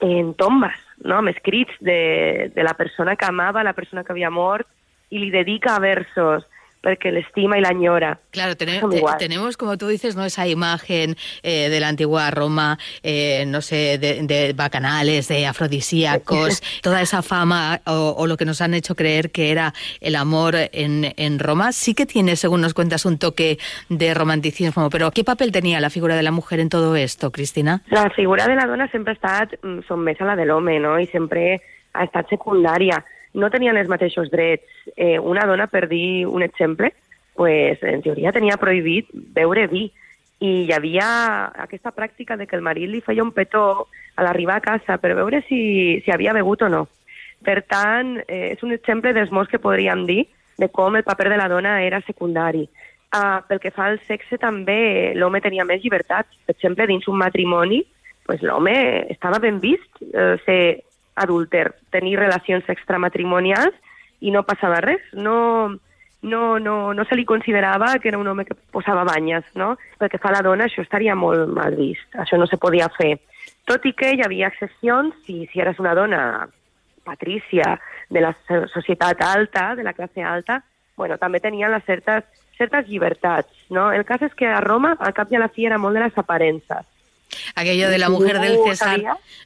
[0.00, 1.18] en tombes, no?
[1.18, 4.66] amb escrits de, de la persona que amava, la persona que havia mort,
[5.12, 6.46] i li dedica versos
[6.84, 8.20] porque le estima y la añora.
[8.30, 13.62] Claro, tenemos, como tú dices, no esa imagen eh, de la antigua Roma, eh, no
[13.62, 19.30] sé, de, bacanales, de afrodisíacos, toda esa fama o, lo que nos han hecho creer
[19.30, 23.58] que era el amor en, en, Roma, sí que tiene, según nos cuentas, un toque
[23.88, 27.80] de romanticismo, pero ¿qué papel tenía la figura de la mujer en todo esto, Cristina?
[27.86, 31.00] La figura de la dona siempre ha estat mm, sotmesa a la del hombre, no?
[31.00, 31.62] Y siempre
[31.94, 33.02] ha estat secundaria.
[33.34, 34.66] No tenien els mateixos drets.
[34.96, 36.92] Eh, una dona, per dir un exemple,
[37.34, 39.88] pues, en teoria tenia prohibit beure vi
[40.44, 41.06] i hi havia
[41.64, 45.14] aquesta pràctica de que el marit li feia un petó a l'arribar a casa per
[45.18, 46.86] veure si, si havia begut o no.
[47.44, 50.24] Per tant, eh, és un exemple dels molts que podríem dir
[50.58, 52.68] de com el paper de la dona era secundari.
[53.14, 56.34] Uh, pel que fa al sexe també l'home tenia més llibertats.
[56.46, 57.84] Per exemple, dins un matrimoni,
[58.26, 58.74] pues, l'home
[59.12, 60.60] estava ben vist eh, ser
[61.14, 63.74] adúlter, tenir relacions extramatrimonials
[64.20, 65.02] i no passava res.
[65.12, 65.76] No,
[66.24, 69.74] no, no, no se li considerava que era un home que posava banyes, no?
[70.00, 73.18] Perquè fa la dona això estaria molt mal vist, això no se podia fer.
[73.68, 76.22] Tot i que hi havia excepcions, si, si eres una dona
[77.04, 77.76] patrícia
[78.08, 78.32] de la
[78.72, 80.62] societat alta, de la classe alta,
[80.96, 82.24] bueno, també tenien les certes,
[82.56, 83.90] certes llibertats, no?
[83.92, 86.04] El cas és que a Roma, al cap i a la fi, era molt de
[86.06, 86.88] les aparences.
[87.54, 89.00] Aquello de la mujer del César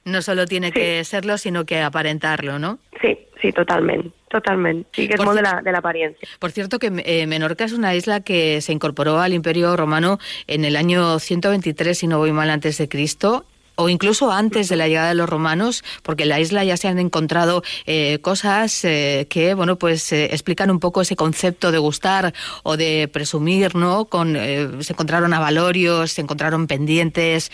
[0.04, 2.78] no solo tiene que serlo, sino que aparentarlo, ¿no?
[3.00, 4.10] Sí, sí, totalmente.
[4.28, 6.28] Totalmente, sí, que es de la, de la apariencia.
[6.38, 10.66] Por cierto, que eh, Menorca es una isla que se incorporó al Imperio Romano en
[10.66, 13.46] el año 123, si no voy mal, antes de Cristo,
[13.78, 16.88] o incluso antes de la llegada de los romanos, porque en la isla ya se
[16.88, 21.78] han encontrado eh, cosas eh, que, bueno, pues eh, explican un poco ese concepto de
[21.78, 22.32] gustar
[22.64, 24.06] o de presumir, ¿no?
[24.06, 27.52] Con, se encontraron avalorios, se encontraron pendientes,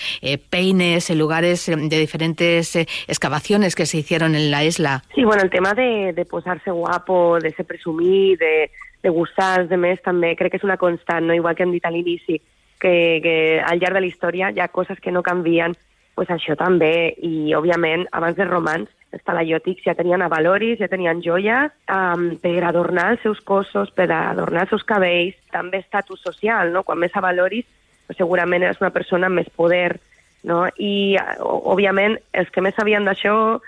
[0.49, 2.75] peines en lugares de diferentes
[3.07, 5.05] excavaciones que se hicieron en la isla.
[5.15, 8.71] Sí, bueno, el tema de, posarse guapo, de ser presumir, de,
[9.03, 11.37] de gustar de més, també crec que és una constant, no?
[11.37, 15.01] igual que hem dit a que, que al llarg de la història hi ha coses
[15.01, 15.77] que no canvien
[16.15, 21.23] pues això també, i òbviament abans dels romans els talaiòtics ja tenien avaloris, ja tenien
[21.23, 26.73] joies um, per adornar els seus cossos, per adornar els seus cabells, també estatus social,
[26.75, 26.83] no?
[26.83, 27.67] quan més avaloris
[28.07, 29.97] pues segurament eres una persona amb més poder,
[30.45, 30.65] no?
[30.77, 33.61] i òbviament els que més sabien d'això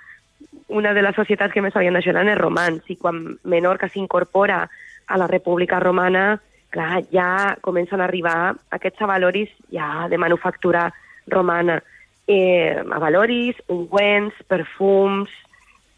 [0.77, 4.65] una de les societats que més sabien d'això eren els romans, i quan Menorca s'incorpora
[5.07, 6.41] a la República Romana,
[6.75, 10.89] clar, ja comencen a arribar aquests avaloris ja de manufactura
[11.31, 11.79] romana
[12.27, 15.31] eh, avaloris, ungüents, perfums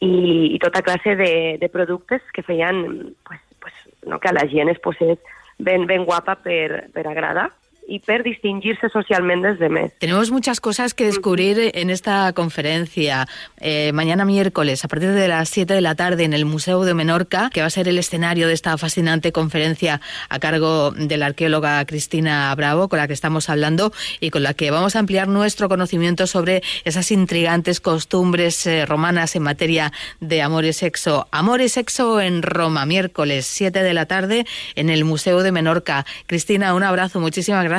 [0.00, 3.74] i, i tota classe de, de productes que feien pues, pues,
[4.06, 5.18] no, que a la gent es posés
[5.58, 7.50] ben, ben guapa per, per agradar
[7.88, 9.94] i per distingir-se socialment dels demés.
[9.98, 13.26] Tenemos muchas cosas que descubrir en esta conferencia.
[13.58, 16.92] Eh, mañana miércoles, a partir de las 7 de la tarde, en el Museo de
[16.92, 21.26] Menorca, que va a ser el escenario de esta fascinante conferencia a cargo de la
[21.26, 25.26] arqueóloga Cristina Bravo, con la que estamos hablando y con la que vamos a ampliar
[25.26, 31.26] nuestro conocimiento sobre esas intrigantes costumbres eh, romanas en materia de amor y sexo.
[31.30, 36.04] Amor y sexo en Roma, miércoles 7 de la tarde, en el Museo de Menorca.
[36.26, 37.77] Cristina, un abrazo, muchísimas gracias.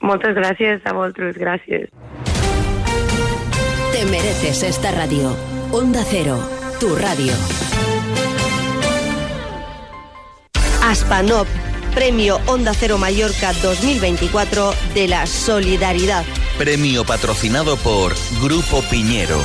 [0.00, 1.88] Moltes gràcies a vosaltres, gràcies.
[3.92, 5.34] Te mereces esta radio.
[5.72, 6.38] Onda Cero,
[6.80, 7.32] tu radio.
[10.82, 11.46] Aspanop,
[11.94, 16.24] Premio Onda Cero Mallorca 2024 de la Solidaridad.
[16.58, 18.12] Premio patrocinado por
[18.42, 19.38] Grupo Piñero.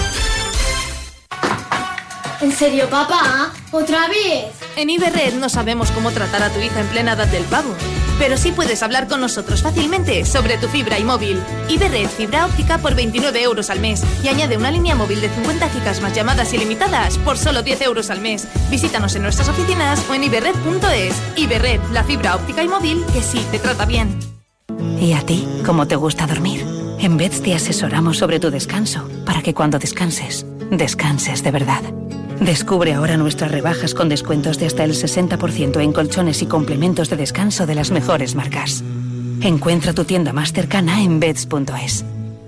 [2.41, 3.53] ¿En serio, papá?
[3.71, 4.53] ¿Otra vez?
[4.75, 7.73] En Iberred no sabemos cómo tratar a tu hija en plena edad del pavo,
[8.19, 11.41] pero sí puedes hablar con nosotros fácilmente sobre tu fibra y móvil.
[11.69, 15.69] Iberred fibra óptica por 29 euros al mes y añade una línea móvil de 50
[15.69, 18.47] gigas más llamadas ilimitadas por solo 10 euros al mes.
[18.69, 21.15] Visítanos en nuestras oficinas o en iberred.es.
[21.37, 24.19] Iberred, la fibra óptica y móvil que sí te trata bien.
[24.99, 25.47] ¿Y a ti?
[25.65, 26.65] ¿Cómo te gusta dormir?
[26.99, 31.81] En Beds te asesoramos sobre tu descanso, para que cuando descanses, descanses de verdad.
[32.39, 37.17] Descubre ahora nuestras rebajas con descuentos de hasta el 60% en colchones y complementos de
[37.17, 38.83] descanso de las mejores marcas.
[39.41, 42.05] Encuentra tu tienda más cercana en beds.es.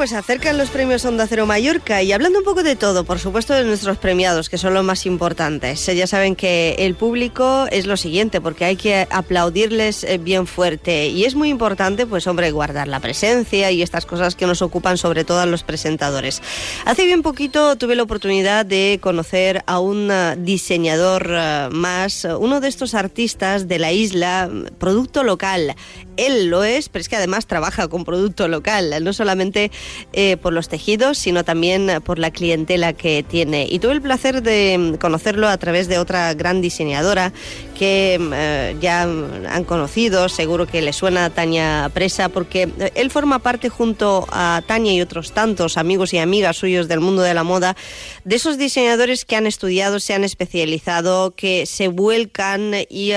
[0.05, 3.17] Pues se acercan los premios Onda Cero Mallorca y hablando un poco de todo, por
[3.17, 5.89] supuesto de nuestros premiados, que son los más importantes.
[5.89, 10.45] Eh, Ya saben que el público es lo siguiente, porque hay que aplaudirles eh, bien
[10.45, 14.61] fuerte y es muy importante, pues hombre, guardar la presencia y estas cosas que nos
[14.61, 16.39] ocupan sobre todo a los presentadores.
[16.85, 21.31] Hace bien poquito tuve la oportunidad de conocer a un eh, diseñador
[21.71, 25.73] más, uno de estos artistas de la isla, producto local.
[26.17, 29.71] Él lo es, pero es que además trabaja con producto local, no solamente
[30.13, 33.67] eh, por los tejidos, sino también por la clientela que tiene.
[33.69, 37.33] Y tuve el placer de mm, conocerlo a través de otra gran diseñadora
[37.77, 42.91] que mm, eh, ya han conocido, seguro que le suena a Tania Presa, porque eh,
[42.95, 47.21] él forma parte junto a Tania y otros tantos amigos y amigas suyos del mundo
[47.21, 47.75] de la moda,
[48.23, 53.11] de esos diseñadores que han estudiado, se han especializado, que se vuelcan y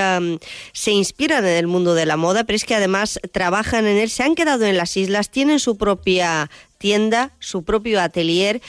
[0.73, 4.11] se inspiran en el mundo de la moda, pero es que además trabajan en él,
[4.11, 8.63] se han quedado en las islas, tienen su propia tienda, su propio atelier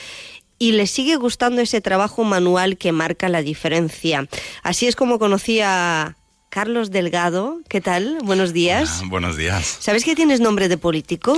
[0.58, 4.28] y les sigue gustando ese trabajo manual que marca la diferencia.
[4.62, 6.16] Así es como conocí a
[6.50, 7.60] Carlos Delgado.
[7.68, 8.18] ¿Qué tal?
[8.24, 9.00] Buenos días.
[9.00, 9.78] Ah, buenos días.
[9.80, 11.34] ¿Sabes que tienes nombre de político?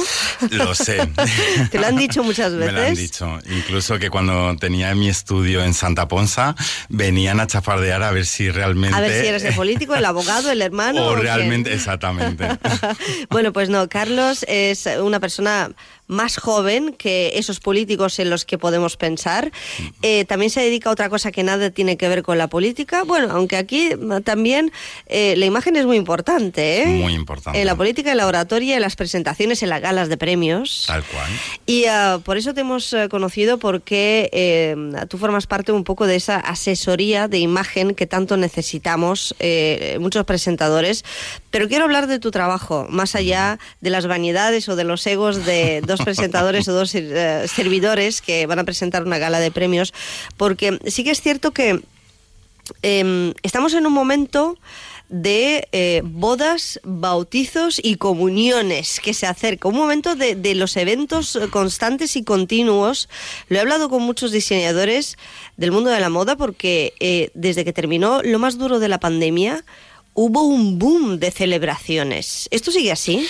[0.51, 1.07] Lo sé.
[1.71, 2.75] ¿Te lo han dicho muchas Me veces?
[2.75, 3.39] lo han dicho.
[3.55, 6.57] Incluso que cuando tenía mi estudio en Santa Ponza,
[6.89, 8.97] venían a chafardear a ver si realmente...
[8.97, 11.05] A ver si eres el político, el abogado, el hermano.
[11.05, 12.49] O realmente, exactamente.
[13.31, 15.71] bueno, pues no, Carlos es una persona
[16.13, 19.51] más joven que esos políticos en los que podemos pensar.
[20.03, 23.03] Eh, también se dedica a otra cosa que nada tiene que ver con la política.
[23.05, 24.73] Bueno, aunque aquí mm, también
[25.07, 26.83] eh, la imagen es muy importante.
[26.83, 26.87] ¿eh?
[26.87, 27.61] Muy importante.
[27.61, 30.85] En la política, en la oratoria, en las presentaciones, en las galas de premios.
[30.87, 31.31] Tal cual.
[31.67, 34.77] Y uh, por eso te hemos uh, conocido porque eh,
[35.09, 40.25] tú formas parte un poco de esa asesoría de imagen que tanto necesitamos eh, muchos
[40.25, 41.05] presentadores.
[41.53, 45.45] Pero quiero hablar de tu trabajo, más allá de las vanidades o de los egos
[45.45, 49.95] de dos presentadores o dos uh, servidores que van a presentar una gala de premios,
[50.37, 51.81] porque sí que es cierto que
[52.83, 54.57] eh, estamos en un momento
[55.13, 59.69] de eh, bodas, bautizos y comuniones que se acerca.
[59.69, 63.11] Un momento de, de, los eventos constantes y continuos.
[63.49, 65.19] Lo he hablado con muchos diseñadores
[65.59, 69.01] del mundo de la moda porque eh, desde que terminó lo más duro de la
[69.01, 69.65] pandemia
[70.15, 72.49] hubo un boom de celebraciones.
[72.51, 73.27] ¿Esto sigue así?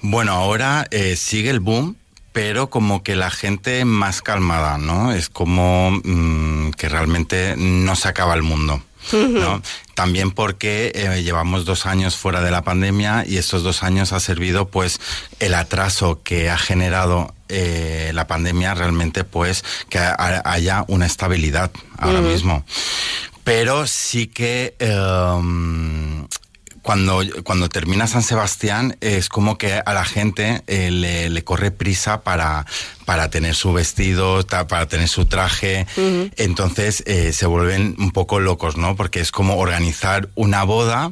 [0.00, 1.96] Bueno, ahora eh, sigue el boom,
[2.32, 5.12] pero como que la gente más calmada, ¿no?
[5.12, 8.82] Es como mmm, que realmente no se acaba el mundo.
[9.12, 9.62] ¿no?
[9.94, 14.20] También porque eh, llevamos dos años fuera de la pandemia y estos dos años ha
[14.20, 15.00] servido pues
[15.40, 21.70] el atraso que ha generado eh, la pandemia realmente pues que ha, haya una estabilidad
[21.98, 22.32] ahora uh -huh.
[22.32, 22.64] mismo.
[23.44, 26.26] Pero sí que eh,
[26.84, 31.70] cuando, cuando termina San Sebastián es como que a la gente eh, le, le, corre
[31.70, 32.66] prisa para,
[33.06, 35.86] para tener su vestido, para tener su traje.
[35.96, 36.32] Uh -huh.
[36.36, 38.96] Entonces eh, se vuelven un poco locos, ¿no?
[38.96, 41.10] Porque es como organizar una boda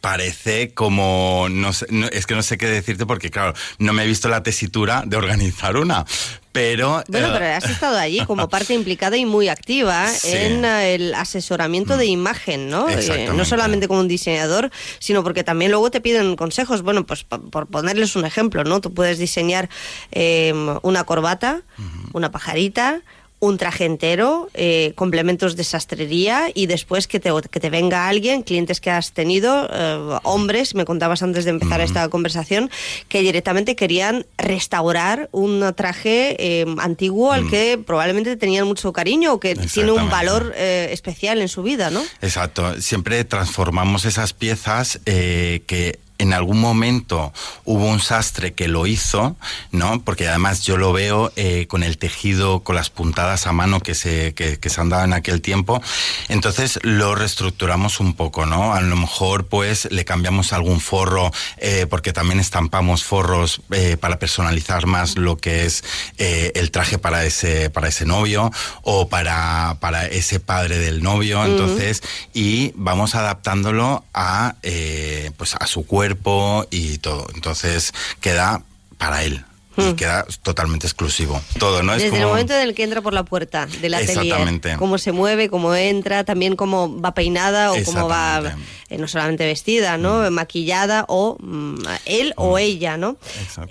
[0.00, 4.04] parece como no, sé, no, es que no sé qué decirte porque claro no me
[4.04, 6.04] he visto la tesitura de organizar una
[6.52, 10.32] pero bueno uh, pero has estado allí como parte implicada y muy activa sí.
[10.32, 11.98] en uh, el asesoramiento mm.
[11.98, 16.36] de imagen no eh, no solamente como un diseñador sino porque también luego te piden
[16.36, 19.68] consejos bueno pues por ponerles un ejemplo no tú puedes diseñar
[20.12, 20.52] eh,
[20.82, 22.10] una corbata uh -huh.
[22.12, 23.02] una pajarita
[23.38, 28.42] un traje entero, eh, complementos de sastrería y después que te, que te venga alguien,
[28.42, 31.86] clientes que has tenido, eh, hombres, me contabas antes de empezar uh -huh.
[31.86, 32.70] esta conversación,
[33.08, 37.50] que directamente querían restaurar un traje eh, antiguo al uh -huh.
[37.50, 42.02] que probablemente tenían mucho cariño o que tiene un valor especial en su vida, ¿no?
[42.22, 47.32] Exacto, siempre transformamos esas piezas que en algún momento
[47.64, 49.36] hubo un sastre que lo hizo,
[49.70, 50.00] ¿no?
[50.02, 53.94] Porque además yo lo veo eh, con el tejido, con las puntadas a mano que
[53.94, 55.82] se, que, que, se han dado en aquel tiempo.
[56.28, 58.74] Entonces lo reestructuramos un poco, ¿no?
[58.74, 64.18] A lo mejor pues le cambiamos algún forro, eh, porque también estampamos forros eh, para
[64.18, 65.84] personalizar más lo que es
[66.18, 68.50] eh, el traje para ese, para ese novio
[68.82, 71.44] o para, para ese padre del novio.
[71.44, 72.30] Entonces, uh -huh.
[72.34, 77.26] y vamos adaptándolo a, eh, pues a su cuerpo cuerpo y todo.
[77.34, 78.62] Entonces queda
[78.98, 79.44] para él
[79.76, 81.40] y queda totalmente exclusivo.
[81.58, 81.94] Todo, ¿no?
[81.94, 82.22] Es Desde como...
[82.22, 84.24] el momento en el que entra por la puerta del atelier.
[84.24, 84.76] Exactamente.
[84.76, 88.56] Cómo se mueve, cómo entra, también cómo va peinada o cómo va
[88.88, 90.30] eh, no solamente vestida, ¿no?
[90.30, 90.32] Mm.
[90.32, 91.74] Maquillada o mm,
[92.04, 93.16] él o ella, ¿no?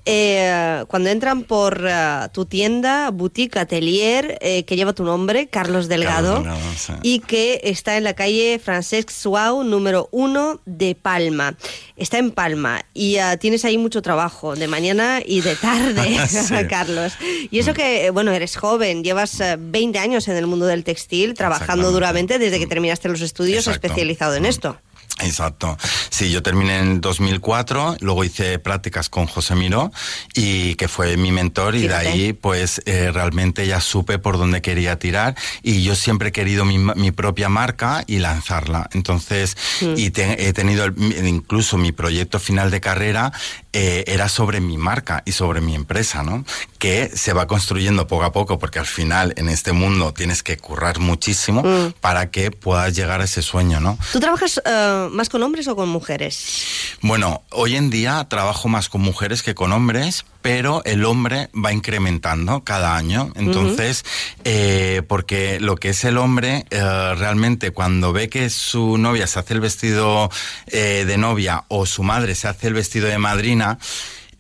[0.06, 5.88] Eh, cuando entran por uh, tu tienda, boutique, atelier, eh, que lleva tu nombre, Carlos
[5.88, 6.94] Delgado, Carlos Delgado sí.
[7.02, 11.56] y que está en la calle Francesc Suau, número uno de Palma.
[11.96, 15.95] Está en Palma y uh, tienes ahí mucho trabajo, de mañana y de tarde.
[16.28, 16.56] sí.
[16.70, 17.14] Carlos.
[17.52, 21.92] Y eso que, bueno, eres joven, llevas 20 años en el mundo del textil, trabajando
[21.92, 23.88] duramente desde que terminaste los estudios Exacto.
[23.88, 24.78] especializado en esto.
[25.22, 25.78] Exacto.
[26.10, 29.92] Sí, yo terminé en 2004, luego hice prácticas con José Miró
[30.34, 34.62] y que fue mi mentor y de ahí pues eh, realmente ya supe por dónde
[34.62, 38.90] quería tirar y yo siempre he querido mi, mi propia marca y lanzarla.
[38.92, 39.94] Entonces, mm.
[39.96, 43.32] y te, he tenido el, incluso mi proyecto final de carrera
[43.72, 46.44] eh, era sobre mi marca y sobre mi empresa, ¿no?
[46.86, 50.56] Que se va construyendo poco a poco porque al final en este mundo tienes que
[50.58, 51.94] currar muchísimo mm.
[52.00, 53.98] para que puedas llegar a ese sueño, ¿no?
[54.14, 56.64] ¿Tú trabajas uh, más con hombres o con mujeres?
[57.02, 61.74] Bueno, hoy en día trabajo más con mujeres que con hombres, pero el hombre va
[61.74, 63.32] incrementando cada año.
[63.34, 64.42] Entonces, uh -huh.
[64.44, 69.40] eh, porque lo que es el hombre, eh, realmente cuando ve que su novia se
[69.40, 70.30] hace el vestido
[70.68, 73.80] eh, de novia o su madre se hace el vestido de madrina,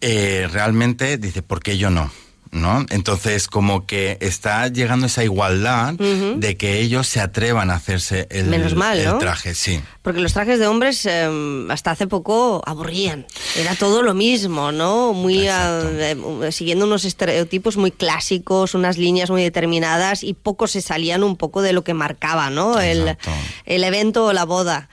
[0.01, 2.11] eh, realmente dice, ¿por qué yo no?
[2.55, 2.85] ¿No?
[2.89, 6.35] Entonces, como que está llegando esa igualdad uh -huh.
[6.37, 9.17] de que ellos se atrevan a hacerse el, Menos mal, el ¿no?
[9.17, 9.81] traje, sí.
[10.01, 11.29] Porque los trajes de hombres eh,
[11.69, 13.25] hasta hace poco aburrían.
[13.55, 15.13] Era todo lo mismo, ¿no?
[15.13, 21.23] Muy uh, siguiendo unos estereotipos muy clásicos, unas líneas muy determinadas y pocos se salían
[21.23, 22.79] un poco de lo que marcaba, ¿no?
[22.79, 23.17] El,
[23.65, 24.89] el evento o la boda.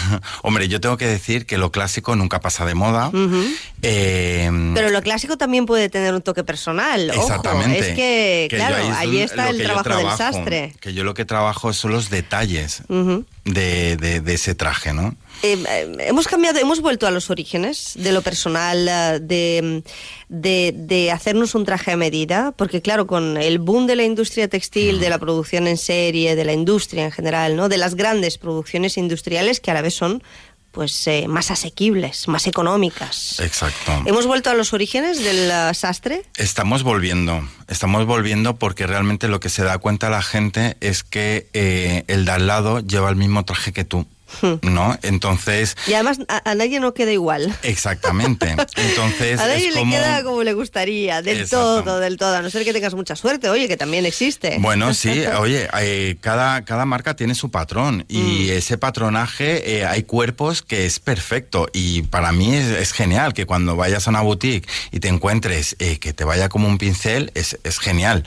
[0.42, 3.08] Hombre, yo tengo que decir que lo clásico nunca pasa de moda.
[3.08, 3.56] Uh -huh.
[3.82, 7.10] eh, Pero lo clásico también puede tener un toque personal.
[7.10, 7.78] Exactamente.
[7.80, 7.88] Ojo.
[7.88, 10.74] Es que, que claro, ahí, es ahí está el trabajo trabajo, del sastre.
[10.80, 12.82] Que yo lo que trabajo son los detalles.
[12.88, 15.16] Uh -huh de, de, ese traje, ¿no?
[15.42, 19.82] Eh, eh, hemos cambiado, hemos vuelto a los orígenes de lo personal, eh, de,
[20.28, 24.48] de, de, hacernos un traje a medida, porque claro, con el boom de la industria
[24.48, 27.68] textil, de la producción en serie, de la industria en general, ¿no?
[27.68, 30.22] de las grandes producciones industriales que a la vez son
[30.72, 33.38] pues eh, más asequibles, más económicas.
[33.40, 34.02] Exacto.
[34.06, 36.24] ¿Hemos vuelto a los orígenes del uh, sastre?
[36.36, 41.46] Estamos volviendo, estamos volviendo porque realmente lo que se da cuenta la gente es que
[41.52, 44.06] eh, el de al lado lleva el mismo traje que tú.
[44.40, 44.54] Hmm.
[44.62, 44.98] ¿no?
[45.02, 45.76] Entonces...
[45.86, 47.54] Y además a, nadie no queda igual.
[47.62, 48.54] Exactamente.
[48.76, 49.40] Entonces...
[49.40, 52.72] a nadie le queda como le gustaría, del todo, del todo, a no ser que
[52.72, 54.56] tengas mucha suerte, oye, que también existe.
[54.60, 58.52] Bueno, sí, oye, eh, cada, cada marca tiene su patrón y hmm.
[58.52, 63.74] ese patronaje eh, hay cuerpos que es perfecto y para mí es, genial que cuando
[63.74, 67.58] vayas a una boutique y te encuentres eh, que te vaya como un pincel, es,
[67.64, 68.24] es genial.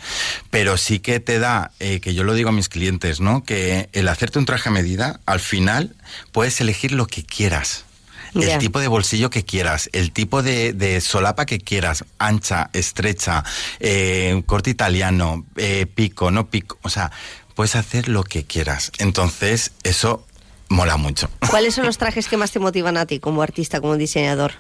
[0.49, 3.44] Pero sí que te da, que yo lo digo a mis clientes, ¿no?
[3.44, 5.94] Que el hacerte un traje a medida, al final
[6.31, 7.85] puedes elegir lo que quieras.
[8.34, 13.45] El tipo de bolsillo que quieras, el tipo de, solapa que quieras, ancha, estrecha,
[13.80, 17.11] eh, corte italiano, eh, pico, no pico, o sea,
[17.53, 18.91] puedes hacer lo que quieras.
[18.97, 20.26] Entonces, eso
[20.67, 21.30] mola mucho.
[21.49, 24.53] ¿Cuáles son los trajes que más te motivan a ti como artista, como diseñador?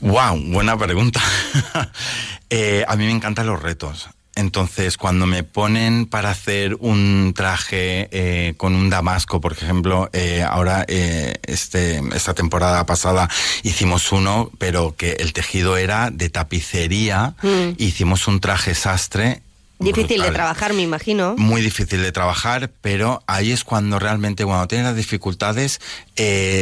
[0.00, 1.20] Wow, buena pregunta.
[2.50, 4.08] Eh, a mí me encantan los retos.
[4.38, 10.44] Entonces, cuando me ponen para hacer un traje eh, con un damasco, por ejemplo, eh,
[10.48, 13.28] ahora eh, este, esta temporada pasada
[13.64, 17.70] hicimos uno, pero que el tejido era de tapicería, mm.
[17.78, 19.42] hicimos un traje sastre
[19.80, 21.36] Difícil de trabajar, me imagino.
[21.36, 25.80] Muy difícil de trabajar, pero ahí es cuando realmente, cuando tienes las dificultades,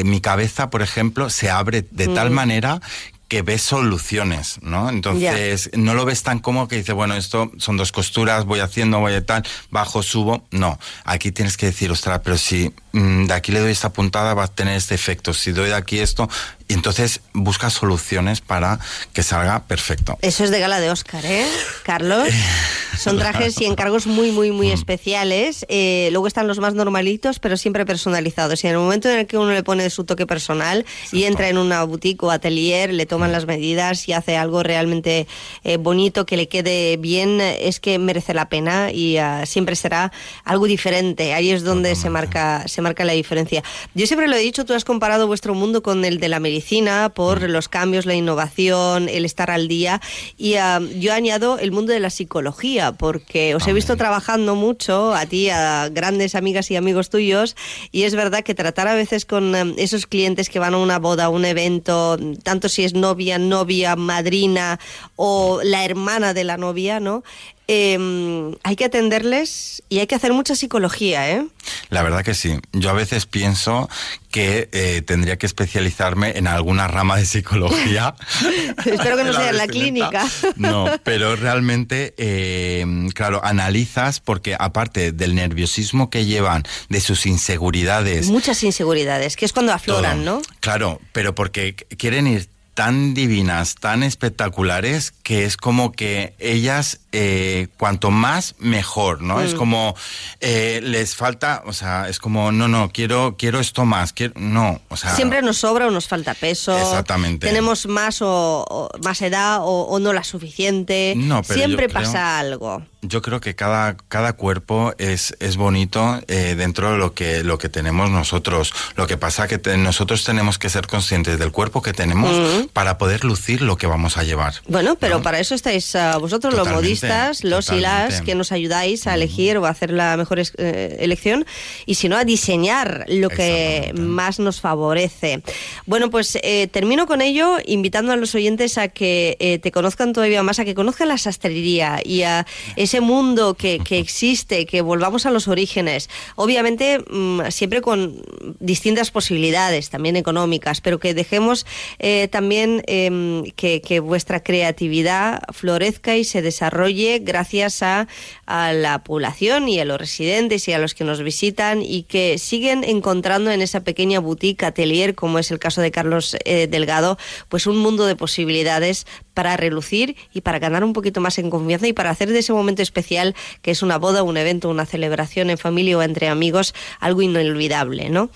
[0.05, 2.35] mi cabeza, por ejemplo, se abre de tal mm.
[2.35, 2.81] manera
[3.29, 4.89] que ves soluciones, ¿no?
[4.89, 9.01] Entonces, no lo ves tan como que dices, bueno, esto son dos costuras, voy haciendo,
[9.01, 10.47] voy a tal, bajo, subo.
[10.51, 14.45] No, aquí tienes que decir, ostras, pero si de aquí le doy esta puntada va
[14.45, 16.29] a tener este efecto, si doy de aquí esto,
[16.69, 18.81] y entonces busca soluciones para
[19.13, 20.19] que salga perfecto.
[20.23, 21.47] Eso es de gala de Oscar, ¿eh,
[21.85, 22.29] Carlos?
[22.99, 24.73] Son trajes y encargos muy, muy, muy mm.
[24.73, 25.67] especiales.
[25.69, 28.65] Eh, luego están los más normalitos, pero siempre personalizados.
[28.65, 31.49] Y en el momento en el que uno le pone su toque personal y entra
[31.49, 33.33] en una boutique o atelier, le toman mm.
[33.33, 35.29] las medidas y hace algo realmente
[35.63, 40.11] eh, bonito que le quede bien, es que merece la pena y ah, siempre será
[40.45, 41.35] algo diferente.
[41.35, 43.63] Ahí es donde se marca, se marca la diferencia.
[43.95, 47.11] Yo siempre lo he dicho, tú has comparado vuestro mundo con el de la medicina
[47.15, 47.53] por mm.
[47.53, 50.01] los cambios, la innovación, el estar al día.
[50.37, 55.15] Y ah, yo añado el mundo de la psicología, porque os he visto trabajando mucho,
[55.15, 57.57] a ti, a grandes amigas y amigos tuyos,
[57.93, 60.99] y es verdad que tratar a veces con ah, esos clientes que van a una
[60.99, 64.79] boda, a un evento, tanto si es novia, novia, madrina
[65.17, 67.23] o la hermana de la novia, ¿no?
[67.69, 71.45] Em, hay que atenderles y hay que hacer mucha psicología, ¿eh?
[71.89, 72.61] La verdad que sí.
[72.73, 73.91] Yo a veces pienso
[74.31, 78.15] que eh, tendría que especializarme en alguna rama de psicología.
[78.85, 80.29] Espero que no sea en la clínica.
[80.55, 88.29] no, pero realmente, em, claro, analizas porque aparte del nerviosismo que llevan, de sus inseguridades.
[88.29, 90.41] Muchas inseguridades, que es cuando afloran, ¿no?
[90.61, 97.69] Claro, pero porque quieren ir tan divinas, tan espectaculares, que es como que ellas, eh,
[97.79, 99.41] cuanto más, mejor, ¿no?
[99.41, 99.57] Es mm.
[99.57, 99.97] como,
[100.41, 104.83] eh, les falta, o sea, es como, no, no, quiero, quiero esto más, quiero, no,
[104.91, 105.17] o sea...
[105.17, 106.77] Siempre nos sobra o nos falta peso.
[106.77, 107.47] Exactamente.
[107.47, 111.15] Tenemos más o, más edad o, no la suficiente.
[111.17, 116.55] No, pero Siempre pasa algo yo creo que cada, cada cuerpo es, es bonito eh,
[116.57, 118.73] dentro de lo que, lo que tenemos nosotros.
[118.97, 122.99] Lo que pasa es que nosotros tenemos que ser conscientes del cuerpo que tenemos para
[122.99, 124.55] poder lucir lo que vamos a llevar.
[124.67, 127.06] Bueno, pero para eso estáis ah, vosotros los modistas,
[127.43, 131.47] los y las, que nos ayudáis a elegir o a hacer la mejor eh, elección
[131.87, 135.43] y si no a diseñar lo que más nos favorece.
[135.87, 140.43] Bueno, pues eh, termino con ello invitando a los oyentes a que te conozcan todavía
[140.43, 142.47] más, a que conozcan la sastrería y a
[142.77, 148.23] ese mundo que, existe, que volvamos a los orígenes, obviamente mm, siempre con
[148.61, 151.67] distintas posibilidades, también económicas, pero que dejemos
[151.99, 158.07] eh, también em, que, vuestra creatividad florezca y se desarrolle gracias a,
[158.47, 162.85] la población y a los residentes y a los que nos visitan y que siguen
[162.85, 167.19] encontrando en esa pequeña boutique, atelier, como es el caso de Carlos eh, Delgado,
[167.49, 169.07] pues un mundo de posibilidades
[169.37, 172.55] para relucir y para ganar un poquito más en confianza y para hacer de ese
[172.55, 176.75] momento especial que es una boda, un evento, una celebración en familia o entre amigos
[177.01, 178.31] algo inolvidable, ¿no?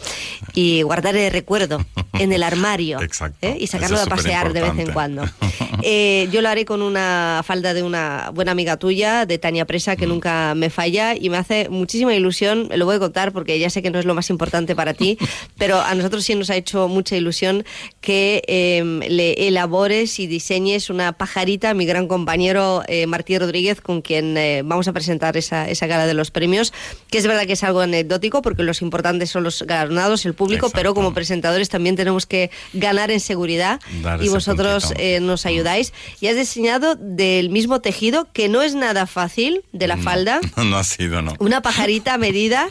[0.53, 1.83] Y guardar el recuerdo
[2.19, 2.99] en el armario
[3.41, 3.57] ¿eh?
[3.59, 5.25] y sacarlo a pasear de vez en cuando.
[5.83, 9.97] Eh, yo lo haré con una falda de una buena amiga tuya, de Tania Presa,
[9.97, 10.11] que mm.
[10.11, 13.81] nunca me falla y me hace muchísima ilusión, lo voy a contar porque ya sé
[13.81, 15.17] que no es lo más importante para ti,
[15.57, 17.65] pero a nosotros sí nos ha hecho mucha ilusión
[18.03, 24.03] que em, le elabores y diseñes una pajarita, mi gran compañero eh, Martí Rodríguez, con
[24.03, 26.73] quien eh, vamos a presentar esa, esa gala de los premios,
[27.11, 30.71] que es verdad que es algo anecdótico porque los importantes son los galardonados, el público,
[30.71, 33.81] pero como presentadores también tenemos que ganar en seguridad
[34.21, 35.93] y vosotros eh, nos ayudáis.
[36.21, 40.41] Y has diseñado del mismo tejido, que no es nada fácil, de la falda.
[40.71, 41.35] No, ha sido, no.
[41.39, 42.69] Una pajarita medida.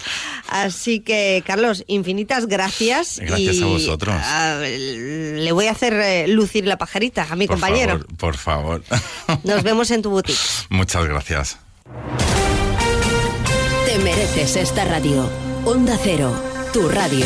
[0.47, 3.19] Así que, Carlos, infinitas gracias.
[3.19, 4.15] Gracias a vosotros.
[4.61, 7.99] le voy a hacer eh, lucir la pajarita a mi compañero.
[8.17, 8.83] Por favor.
[9.43, 10.39] Nos vemos en tu boutique.
[10.69, 11.57] Muchas gracias.
[13.85, 15.29] Te mereces esta radio.
[15.65, 16.33] Onda Cero,
[16.73, 17.25] tu radio.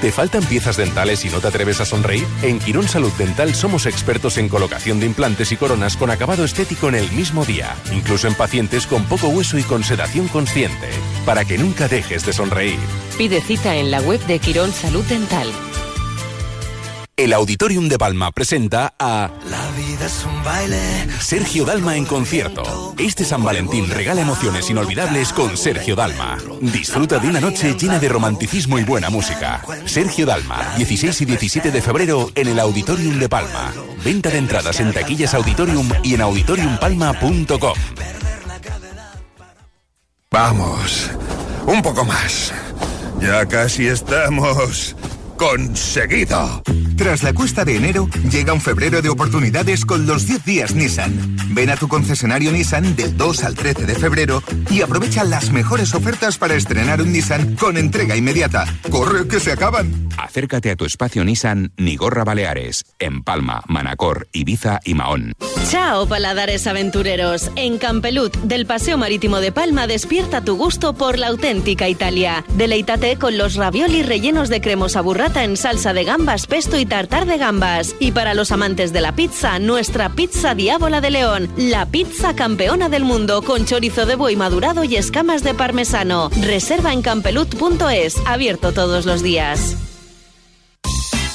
[0.00, 2.26] ¿Te faltan piezas dentales y no te atreves a sonreír?
[2.42, 6.88] En Quirón Salud Dental somos expertos en colocación de implantes y coronas con acabado estético
[6.88, 10.88] en el mismo día, incluso en pacientes con poco hueso y con sedación consciente,
[11.26, 12.78] para que nunca dejes de sonreír.
[13.16, 15.48] Pide cita en la web de Quirón Salud Dental.
[17.18, 20.78] El Auditorium de Palma presenta a La vida es un baile.
[21.18, 22.94] Sergio Dalma en concierto.
[22.96, 26.38] Este San Valentín regala emociones inolvidables con Sergio Dalma.
[26.60, 29.64] Disfruta de una noche llena de romanticismo y buena música.
[29.84, 33.74] Sergio Dalma, 16 y 17 de febrero en el Auditorium de Palma.
[34.04, 37.74] Venta de entradas en taquillas Auditorium y en auditoriumpalma.com.
[40.30, 41.10] Vamos,
[41.66, 42.52] un poco más.
[43.20, 44.94] Ya casi estamos
[45.38, 46.62] conseguido.
[46.96, 51.36] Tras la cuesta de enero, llega un febrero de oportunidades con los 10 días Nissan.
[51.50, 55.94] Ven a tu concesionario Nissan del 2 al 13 de febrero y aprovecha las mejores
[55.94, 58.66] ofertas para estrenar un Nissan con entrega inmediata.
[58.90, 60.08] ¡Corre que se acaban!
[60.18, 65.34] Acércate a tu espacio Nissan Nigorra Baleares, en Palma, Manacor, Ibiza y Mahón.
[65.70, 67.52] Chao, paladares aventureros.
[67.54, 72.44] En Campelut, del Paseo Marítimo de Palma, despierta tu gusto por la auténtica Italia.
[72.54, 77.26] Deleítate con los raviolis rellenos de cremosa burrata en salsa de gambas, pesto y tartar
[77.26, 77.94] de gambas.
[78.00, 82.88] Y para los amantes de la pizza, nuestra pizza diábola de león, la pizza campeona
[82.88, 86.30] del mundo con chorizo de buey madurado y escamas de parmesano.
[86.40, 89.76] Reserva en campelut.es, abierto todos los días.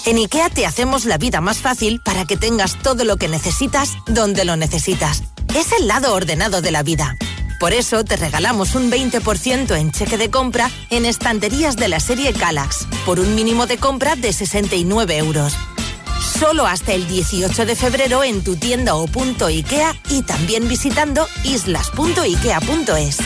[0.06, 3.98] En IKEA te hacemos la vida más fácil para que tengas todo lo que necesitas
[4.08, 5.24] donde lo necesitas.
[5.56, 7.16] Es el lado ordenado de la vida.
[7.64, 12.34] Por eso te regalamos un 20% en cheque de compra en estanterías de la serie
[12.34, 15.56] Calax, por un mínimo de compra de 69 euros.
[16.38, 21.26] Solo hasta el 18 de febrero en tu tienda o punto IKEA y también visitando
[21.46, 23.20] islas.ikea.es.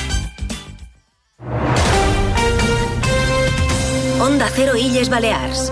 [4.20, 5.72] Onda Cero Illes Balears.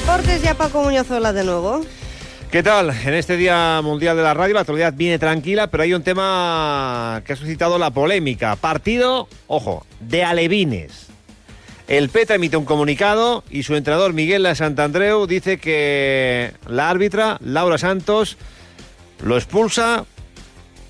[0.00, 1.82] Deportes ya Paco Muñozola de nuevo.
[2.50, 2.88] ¿Qué tal?
[2.88, 7.22] En este Día Mundial de la Radio la actualidad viene tranquila, pero hay un tema
[7.26, 8.56] que ha suscitado la polémica.
[8.56, 11.08] Partido, ojo, de alevines.
[11.86, 17.36] El PETA emite un comunicado y su entrenador Miguel La Santandreu dice que la árbitra,
[17.44, 18.38] Laura Santos,
[19.22, 20.06] lo expulsa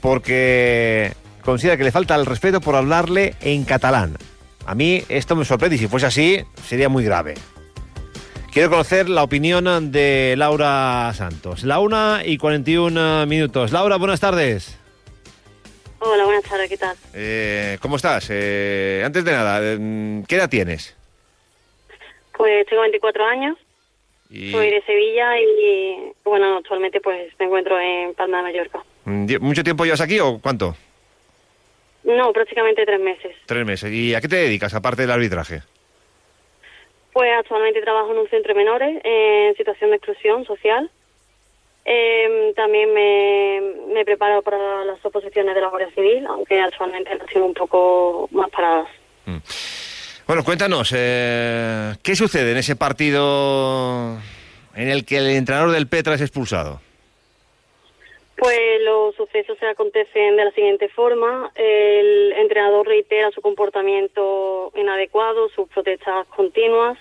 [0.01, 4.17] porque considera que le falta el respeto por hablarle en catalán.
[4.67, 7.35] A mí esto me sorprende y si fuese así sería muy grave.
[8.53, 11.63] Quiero conocer la opinión de Laura Santos.
[11.63, 13.71] La una y 41 minutos.
[13.71, 14.77] Laura, buenas tardes.
[16.01, 16.97] Hola, buenas tardes, ¿qué tal?
[17.15, 18.27] Eh, ¿Cómo estás?
[18.29, 20.97] Eh, antes de nada, eh, ¿qué edad tienes?
[22.37, 23.57] Pues tengo 24 años.
[24.29, 28.83] Soy de Sevilla y, bueno, actualmente pues me encuentro en Palma de Mallorca.
[29.05, 30.75] Mm, ¿Mucho tiempo llevas aquí o cuánto?
[32.03, 33.37] No, prácticamente tres meses.
[33.47, 33.93] Tres meses.
[33.93, 35.63] ¿Y a qué te dedicas, aparte del arbitraje?
[37.13, 40.91] Pues actualmente trabajo en un centro de menores en situación de exclusión social.
[41.85, 43.61] Em, también me,
[43.93, 48.29] me preparo para las oposiciones de la Guardia Civil, aunque actualmente han sido un poco
[48.33, 48.89] más paradas.
[49.25, 49.39] Mm.
[50.27, 54.19] Bueno, cuéntanos, eh, ¿qué sucede en ese partido
[54.77, 56.81] en el que el entrenador del Petra es expulsado?
[58.41, 61.53] Pues los sucesos se acontecen de la siguiente forma.
[61.55, 66.97] El entrenador reitera su comportamiento inadecuado, sus protestas continuas.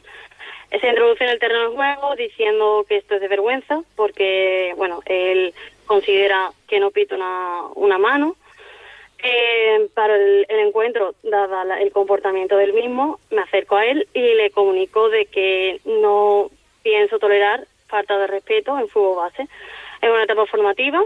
[0.69, 4.99] Se introduce en el terreno de juego diciendo que esto es de vergüenza porque, bueno,
[5.05, 5.53] él
[5.85, 8.35] considera que no pita una, una mano.
[9.23, 14.19] Eh, para el, encuentro, dada la- el comportamiento del mismo, me acerco a él y
[14.33, 16.51] le comunico de que no
[16.83, 19.47] pienso tolerar falta de respeto en fútbol base.
[20.01, 21.01] Es una etapa formativa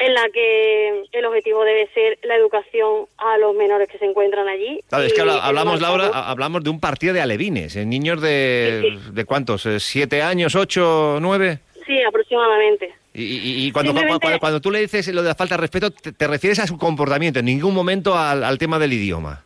[0.00, 4.48] en la que el objetivo debe ser la educación a los menores que se encuentran
[4.48, 4.80] allí.
[4.88, 8.20] Claro, es que habla- hablamos, Laura, ha- hablamos de un partido de alevines, eh, niños
[8.22, 9.66] de, ¿de cuántos?
[9.66, 11.58] Eh, ¿Siete años, ocho, nueve?
[11.86, 12.94] Sí, aproximadamente.
[13.12, 15.60] Y, y- y cuando, Simplemente- cuando, cuando tú le dices lo de la falta de
[15.60, 19.44] respeto, te, te refieres a su comportamiento, en ningún momento al, al tema del idioma.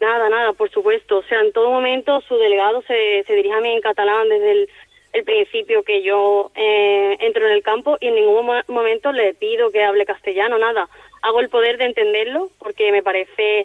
[0.00, 1.18] Nada, nada, por supuesto.
[1.18, 4.52] O sea, en todo momento su delegado se, se dirige a mí en catalán desde
[4.52, 4.68] el,
[5.14, 9.32] el principio que yo eh, entro en el campo y en ningún mo- momento le
[9.34, 10.88] pido que hable castellano, nada.
[11.22, 13.64] Hago el poder de entenderlo porque me parece,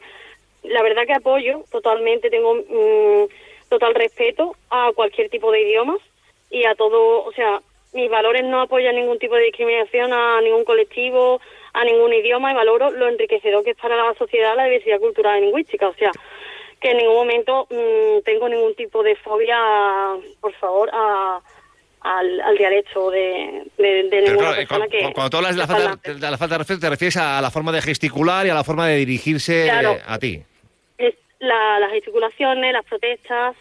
[0.63, 5.97] la verdad que apoyo totalmente, tengo mm, total respeto a cualquier tipo de idiomas
[6.51, 7.61] y a todo, o sea,
[7.93, 11.41] mis valores no apoyan ningún tipo de discriminación a ningún colectivo,
[11.73, 15.39] a ningún idioma y valoro lo enriquecedor que es para la sociedad la diversidad cultural
[15.39, 15.87] y lingüística.
[15.87, 16.11] O sea,
[16.81, 19.57] que en ningún momento mm, tengo ningún tipo de fobia,
[20.39, 21.39] por favor, a,
[22.01, 25.03] al, al dialecto de, de, ninguna claro, eh, persona cu- que...
[25.03, 27.41] cu- cuando tú hablas de la, falta, de la falta de respeto, te refieres a
[27.41, 29.91] la forma de gesticular y a la forma de dirigirse Claro.
[29.93, 30.41] eh, a ti.
[30.97, 33.55] es la- las gesticulaciones, las protestas.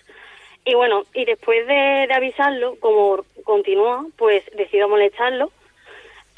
[0.64, 5.50] Y bueno, y después de, de avisarlo, como continúa, pues decido molestarlo.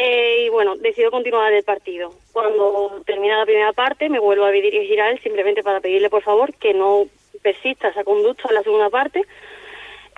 [0.03, 2.11] Eh, y bueno, decido continuar el partido.
[2.33, 6.23] Cuando termina la primera parte, me vuelvo a dirigir a él simplemente para pedirle, por
[6.23, 7.05] favor, que no
[7.43, 9.25] persista esa conducta en la segunda parte.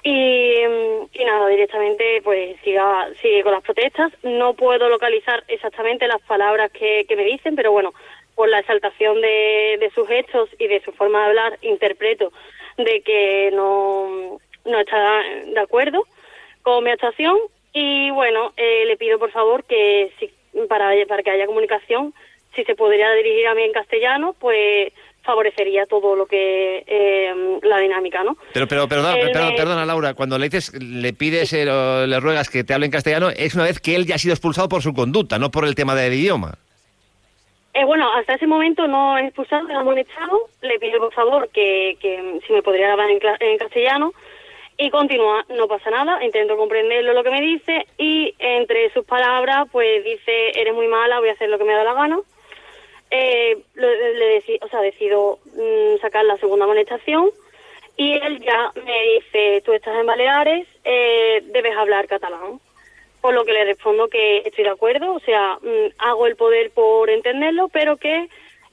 [0.05, 4.13] Y, mm, nada, directamente pues siga, sigue con las protestas.
[4.23, 7.93] No puedo localizar exactamente las palabras que, que me dicen, pero bueno,
[8.37, 12.33] por la exaltación de, de sus gestos y de su forma de hablar, interpreto
[12.77, 16.05] de que no, no está de acuerdo
[16.63, 17.37] con mi actuación.
[17.73, 20.31] Y bueno, eh, le pido por favor que si,
[20.69, 22.13] para, para que haya comunicación,
[22.55, 24.93] si se podría dirigir a mí en castellano, pues
[25.23, 28.37] favorecería todo lo que eh, la dinámica, ¿no?
[28.53, 32.51] Pero, pero perdona, Él perdona, Laura, cuando le dices, le pides, eh, o le ruegas
[32.51, 34.83] que te hable en castellano, es una vez que él ya ha sido expulsado por
[34.83, 36.59] su conducta, no por el tema del idioma.
[37.75, 40.49] Eh, bueno, hasta ese momento no he expulsado, he amonestado.
[40.61, 44.13] Le pido por favor que, que si me podría hablar en, en castellano
[44.83, 49.67] y continúa, no pasa nada, intento comprenderlo lo que me dice y entre sus palabras
[49.71, 52.19] pues dice, eres muy mala, voy a hacer lo que me da la gana.
[53.11, 57.31] Eh, le deci- o sea, decido mm, sacar la segunda amonestación
[57.97, 62.59] y él ya me dice, tú estás en Baleares, eh, debes hablar catalán.
[63.21, 66.71] Por lo que le respondo que estoy de acuerdo, o sea, mm, hago el poder
[66.73, 68.29] por entenderlo, pero que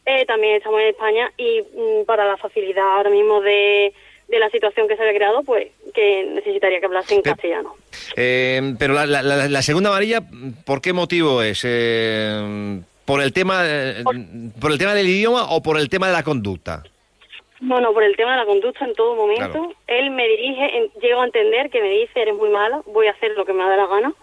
[0.05, 3.93] eh, también estamos en España y mm, para la facilidad ahora mismo de,
[4.29, 7.75] de la situación que se había creado, pues que necesitaría que hablase en castellano.
[8.15, 10.21] Eh, pero la, la- la- la segunda amarilla,
[10.65, 11.61] ¿por qué motivo es?
[11.65, 14.03] Eh, ¿Por el tema eh,
[14.61, 16.83] por el tema del idioma o por el tema de la conducta?
[17.59, 19.73] No, no, por el tema de la conducta en todo momento, Claro.
[19.87, 23.11] él me dirige, en- llego a entender que me dice, eres muy mala, voy a
[23.11, 24.13] hacer lo que me da la gana,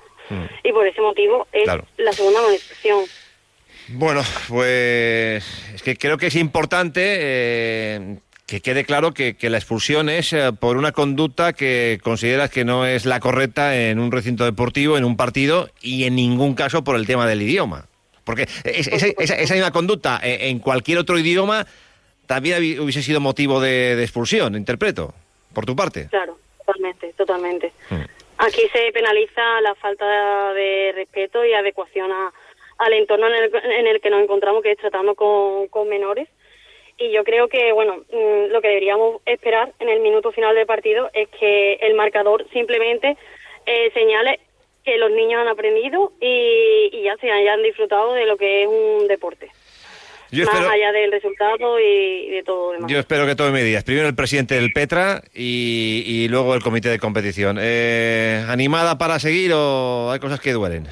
[0.62, 1.85] y por ese motivo es Claro.
[1.99, 3.05] la segunda amonestación.
[3.89, 8.16] Bueno, pues es que creo que es importante eh,
[8.47, 12.64] que quede claro que, que la expulsión es eh, por una conducta que consideras que
[12.64, 16.85] no es la correcta en un recinto deportivo, en un partido y en ningún caso
[16.85, 17.86] por el tema del idioma.
[18.24, 21.66] Porque es- esa, esa- esa misma conducta eh, en cualquier otro idioma
[22.27, 25.12] también hubiese sido motivo de, de expulsión, interpreto,
[25.52, 26.06] por tu parte.
[26.10, 27.73] Claro, totalmente, totalmente.
[28.39, 32.32] Aquí se penaliza la falta de respeto y adecuación a-
[32.78, 36.28] al entorno en el, en el que nos encontramos, que es tratando con, con menores.
[36.98, 40.66] Y yo creo que, bueno, mm, lo que deberíamos esperar en el minuto final del
[40.66, 43.16] partido es que el marcador simplemente
[43.66, 44.40] eh, señale
[44.85, 48.68] que los niños han aprendido y, y ya se hayan disfrutado de lo que es
[48.68, 49.51] un deporte.
[50.31, 52.90] Yo más espero, allá del resultado y de todo lo demás.
[52.90, 53.85] yo espero que tome medidas.
[53.85, 57.59] Primero el presidente del Petra y, y luego el comité de competición.
[57.60, 60.86] Eh, ¿Animada para seguir o hay cosas que duelen?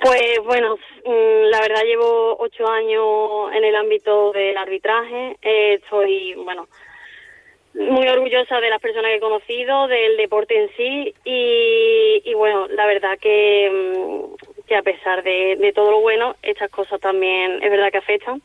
[0.00, 5.36] Pues bueno, la verdad llevo ocho años en el ámbito del arbitraje.
[5.42, 6.68] Eh, estoy, bueno,
[7.74, 12.86] muy orgullosa de las personas que he conocido, del deporte en sí y, bueno, la
[12.86, 17.70] verdad que, mm, que a pesar de, de todo lo bueno, estas cosas también es
[17.70, 18.42] verdad que afectan.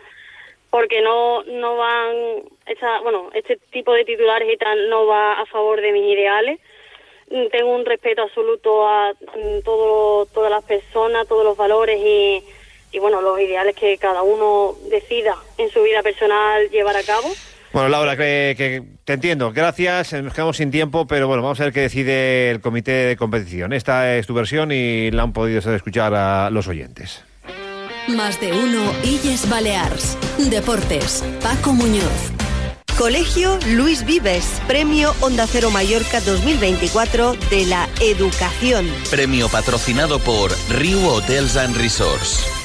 [0.70, 5.46] porque no no van esta, bueno este tipo de titulares y tal no va a
[5.46, 6.75] favor de mis ideales Mm,
[7.52, 12.44] tengo un respeto absoluto a mm, todo, todas las personas todos los valores y,
[12.92, 17.30] y bueno los ideales que cada uno decida en su vida personal llevar a cabo
[17.74, 19.52] Bueno, Laura, que, que te entiendo.
[19.52, 20.14] Gracias.
[20.14, 23.74] Nos quedamos sin tiempo, pero bueno, vamos a ver qué decide el comité de competición.
[23.74, 27.26] Esta es tu versión y la han podido escuchar a los oyentes.
[28.08, 30.18] Más de uno Illes Balears.
[30.50, 31.24] Deportes.
[31.42, 32.35] Paco Muñoz.
[32.98, 38.88] Colegio Luis Vives, Premio Onda Cero Mallorca 2024 de la Educación.
[39.10, 42.65] Premio patrocinado por Riu Hotels and Resorts.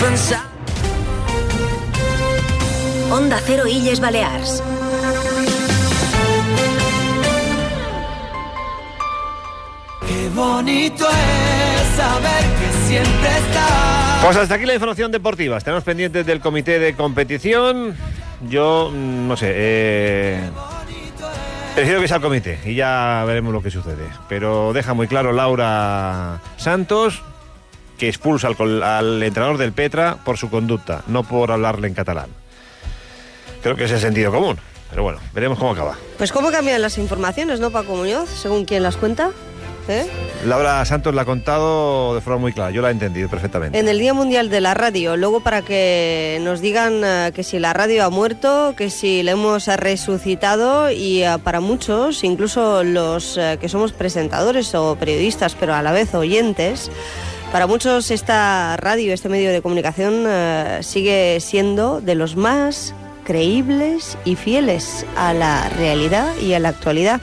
[0.00, 0.40] Pensar.
[3.10, 4.62] Onda Cero Illes Balears.
[10.06, 14.20] Qué bonito es saber que siempre está.
[14.22, 15.56] Pues hasta aquí la información deportiva.
[15.56, 17.96] Estaremos pendientes del comité de competición.
[18.48, 20.50] Yo, mm, no sé, eh,
[21.74, 24.08] prefiero que sea el comité y ya veremos lo que sucede.
[24.28, 27.22] Pero deja muy claro Laura Santos
[27.98, 32.30] que expulsa al, al entrenador del Petra por su conducta, no por hablarle en catalán.
[33.62, 34.58] Creo que es el sentido común.
[34.90, 35.96] Pero bueno, veremos cómo acaba.
[36.16, 38.30] Pues cómo cambian las informaciones, ¿no, Paco Muñoz?
[38.30, 39.30] Según quien las cuenta.
[39.88, 40.04] ¿Eh?
[40.44, 43.78] Laura Santos la ha contado de forma muy clara, yo la he entendido perfectamente.
[43.78, 47.60] En el Día Mundial de la Radio, luego para que nos digan eh, que si
[47.60, 53.36] la radio ha muerto, que si la hemos resucitado y eh, para muchos, incluso los
[53.36, 56.90] eh, que somos presentadores o periodistas, pero a la vez oyentes,
[57.52, 62.94] para muchos esta radio, este medio de comunicación eh, sigue siendo de los más
[63.24, 67.20] creíbles y fieles a la realidad y a la actualidad.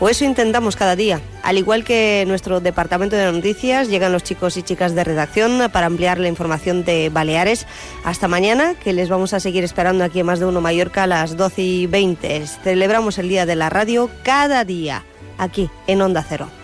[0.00, 1.20] O eso intentamos cada día.
[1.42, 5.86] Al igual que nuestro departamento de noticias, llegan los chicos y chicas de redacción para
[5.86, 7.66] ampliar la información de Baleares.
[8.04, 11.06] Hasta mañana, que les vamos a seguir esperando aquí en Más de Uno Mallorca a
[11.06, 12.46] las 12 y 20.
[12.64, 15.04] Celebramos el Día de la Radio cada día,
[15.38, 16.63] aquí en Onda Cero.